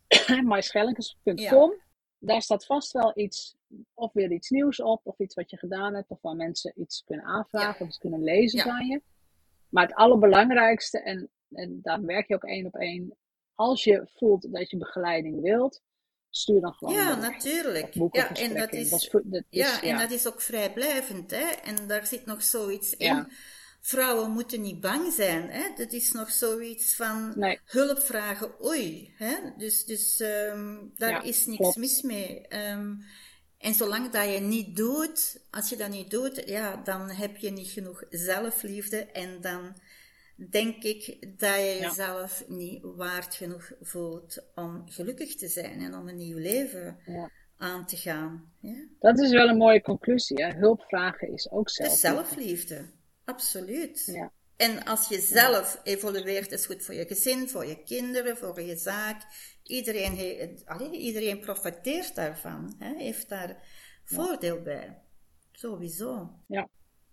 Uh 0.09 0.43
-huh. 1.49 1.73
Daar 2.19 2.43
staat 2.43 2.67
vast 2.67 2.93
wel 2.93 3.13
iets 3.15 3.57
of 3.95 4.13
weer 4.13 4.33
iets 4.33 4.51
nieuws 4.51 4.83
op, 4.83 5.01
of 5.05 5.19
iets 5.19 5.35
wat 5.35 5.51
je 5.51 5.57
gedaan 5.57 5.95
hebt, 5.95 6.11
of 6.11 6.23
waar 6.23 6.37
mensen 6.37 6.73
iets 6.77 7.05
kunnen 7.05 7.25
aanvragen 7.25 7.81
of 7.81 7.89
iets 7.89 7.99
kunnen 7.99 8.23
lezen 8.23 8.61
van 8.61 8.87
je. 8.87 9.03
Maar 9.69 9.87
het 9.87 9.95
allerbelangrijkste, 9.95 11.01
en, 11.01 11.31
en 11.51 11.81
daar 11.83 12.03
werk 12.03 12.29
je 12.29 12.35
ook 12.35 12.45
één 12.45 12.67
op 12.67 12.75
één, 12.75 13.17
als 13.55 13.85
je 13.85 14.09
voelt 14.15 14.53
dat 14.53 14.71
je 14.71 14.77
begeleiding 14.77 15.41
wilt, 15.41 15.83
stuur 16.31 16.61
dan 16.61 16.73
gewoon. 16.73 16.95
Ja, 16.95 17.15
natuurlijk. 17.15 17.95
Ja, 17.95 18.35
en 18.35 18.55
dat 18.55 18.73
is, 18.73 19.11
dat 19.25 19.45
ja, 19.49 19.83
en 19.83 19.99
dat 19.99 20.11
is 20.11 20.27
ook 20.27 20.41
vrijblijvend. 20.41 21.31
Hè? 21.31 21.47
En 21.47 21.87
daar 21.87 22.07
zit 22.07 22.27
nog 22.27 22.43
zoiets 22.43 22.97
in. 22.97 23.29
Vrouwen 23.87 24.31
moeten 24.31 24.61
niet 24.61 24.81
bang 24.81 25.13
zijn. 25.13 25.51
Hè? 25.51 25.63
Dat 25.77 25.93
is 25.93 26.13
nog 26.13 26.31
zoiets 26.31 26.97
van 26.97 27.33
nee. 27.37 27.61
hulp 27.65 27.99
vragen. 27.99 28.65
Oei. 28.65 29.15
Hè? 29.17 29.35
Dus, 29.57 29.85
dus 29.85 30.21
um, 30.21 30.93
daar 30.97 31.27
is 31.27 31.47
niks 31.47 31.77
mis 31.77 32.03
mee. 32.03 32.47
Um, 32.71 33.05
en 33.59 33.75
zolang 33.75 34.11
dat 34.11 34.33
je 34.33 34.41
niet 34.41 34.77
doet, 34.77 35.41
als 35.51 35.69
je 35.69 35.77
dat 35.77 35.91
niet 35.91 36.11
doet, 36.11 36.43
ja, 36.47 36.77
dan 36.77 37.11
heb 37.11 37.37
je 37.37 37.51
niet 37.51 37.69
genoeg 37.69 38.05
zelfliefde 38.11 38.97
en 39.05 39.41
dan 39.41 39.77
denk 40.51 40.83
ik 40.83 41.29
dat 41.39 41.55
je 41.55 41.79
jezelf 41.81 42.45
niet 42.49 42.83
waard 42.83 43.35
genoeg 43.35 43.73
voelt 43.81 44.43
om 44.55 44.83
gelukkig 44.87 45.37
te 45.37 45.49
zijn 45.49 45.81
en 45.81 45.95
om 45.95 46.09
een 46.09 46.17
nieuw 46.17 46.39
leven 46.39 46.99
ja. 47.07 47.31
aan 47.57 47.87
te 47.87 47.97
gaan. 47.97 48.53
Ja? 48.61 48.85
Dat 48.99 49.19
is 49.19 49.31
wel 49.31 49.49
een 49.49 49.57
mooie 49.57 49.83
conclusie. 49.83 50.45
Hè? 50.45 50.53
Hulp 50.53 50.83
vragen 50.83 51.33
is 51.33 51.51
ook 51.51 51.71
zelfliefde. 51.71 52.09
zelfliefde, 52.09 52.85
absoluut. 53.27 54.05
Ja. 54.07 54.33
En 54.57 54.85
als 54.85 55.09
je 55.09 55.21
zelf 55.21 55.81
evolueert, 55.83 56.53
is 56.53 56.67
goed 56.67 56.83
voor 56.83 56.95
je 56.95 57.07
gezin, 57.07 57.49
voor 57.49 57.67
je 57.67 57.83
kinderen, 57.83 58.37
voor 58.37 58.61
je 58.61 58.77
zaak. 58.77 59.23
Iedereen, 59.63 60.17
he, 60.17 60.91
iedereen 60.91 61.41
profiteert 61.41 62.15
daarvan, 62.15 62.75
hè? 62.79 62.95
heeft 62.97 63.29
daar 63.29 63.63
voordeel 64.05 64.63
bij. 64.63 65.03
Sowieso. 65.53 66.31
Ja, 66.47 66.69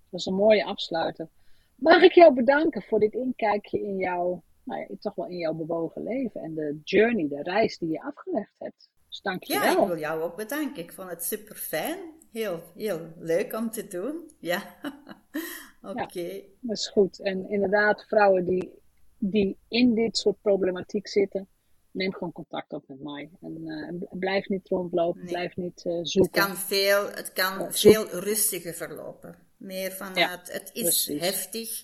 dat 0.10 0.19
is 0.19 0.26
een 0.26 0.34
mooie 0.34 0.65
afsluiter. 0.65 1.30
Mag 1.76 2.02
ik 2.02 2.13
jou 2.13 2.34
bedanken 2.34 2.82
voor 2.82 2.99
dit 2.99 3.13
inkijkje 3.13 3.82
in 3.82 3.97
jouw, 3.97 4.43
nou 4.63 4.80
ja, 4.80 4.88
toch 4.99 5.15
wel 5.15 5.28
in 5.28 5.38
jouw 5.38 5.54
bewogen 5.54 6.04
leven 6.04 6.41
en 6.41 6.54
de 6.54 6.80
journey, 6.84 7.28
de 7.28 7.41
reis 7.41 7.78
die 7.78 7.89
je 7.89 8.02
afgelegd 8.02 8.54
hebt. 8.58 8.89
Dus 9.08 9.21
dank 9.21 9.43
je 9.43 9.54
wel. 9.54 9.63
Ja, 9.63 9.82
ik 9.82 9.88
wil 9.88 9.97
jou 9.97 10.21
ook 10.21 10.36
bedanken. 10.36 10.84
Ik 10.84 10.93
vond 10.93 11.10
het 11.10 11.23
super 11.23 11.56
fijn. 11.56 11.99
Heel, 12.32 12.63
heel 12.76 13.13
leuk 13.17 13.54
om 13.54 13.69
te 13.69 13.88
doen. 13.88 14.32
Ja, 14.39 14.63
oké. 15.83 16.41
dat 16.59 16.77
is 16.77 16.87
goed. 16.87 17.19
En 17.19 17.49
inderdaad, 17.49 18.05
vrouwen 18.07 18.45
die, 18.45 18.71
die 19.17 19.57
in 19.67 19.93
dit 19.93 20.17
soort 20.17 20.41
problematiek 20.41 21.07
zitten, 21.07 21.47
neem 21.91 22.13
gewoon 22.13 22.31
contact 22.31 22.73
op 22.73 22.83
met 22.87 23.03
mij. 23.03 23.29
En 23.41 23.61
uh, 23.65 24.19
blijf 24.19 24.47
niet 24.47 24.67
rondlopen, 24.67 25.25
blijf 25.25 25.55
niet 25.55 25.83
uh, 25.85 25.99
zoeken. 26.01 26.41
Het 26.41 26.49
kan 26.49 26.57
veel, 26.57 27.09
het 27.09 27.33
kan 27.33 27.73
veel 27.73 28.07
rustiger 28.09 28.73
verlopen. 28.73 29.37
Meer 29.57 29.91
vanuit, 29.91 30.51
het 30.51 30.69
is 30.73 31.07
heftig, 31.07 31.83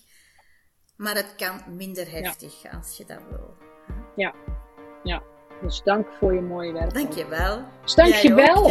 maar 0.96 1.14
het 1.14 1.34
kan 1.36 1.76
minder 1.76 2.10
heftig 2.10 2.72
als 2.72 2.96
je 2.96 3.04
dat 3.04 3.22
wil. 3.30 3.54
Ja, 4.16 4.34
ja. 5.02 5.22
Dus 5.62 5.82
dank 5.82 6.08
voor 6.18 6.34
je 6.34 6.40
mooie 6.40 6.72
werk. 6.72 6.94
Dank 6.94 7.12
je 7.12 7.26
wel. 7.26 7.64
Dus 7.82 7.94
dank 7.94 8.14
je 8.14 8.34
wel. 8.34 8.70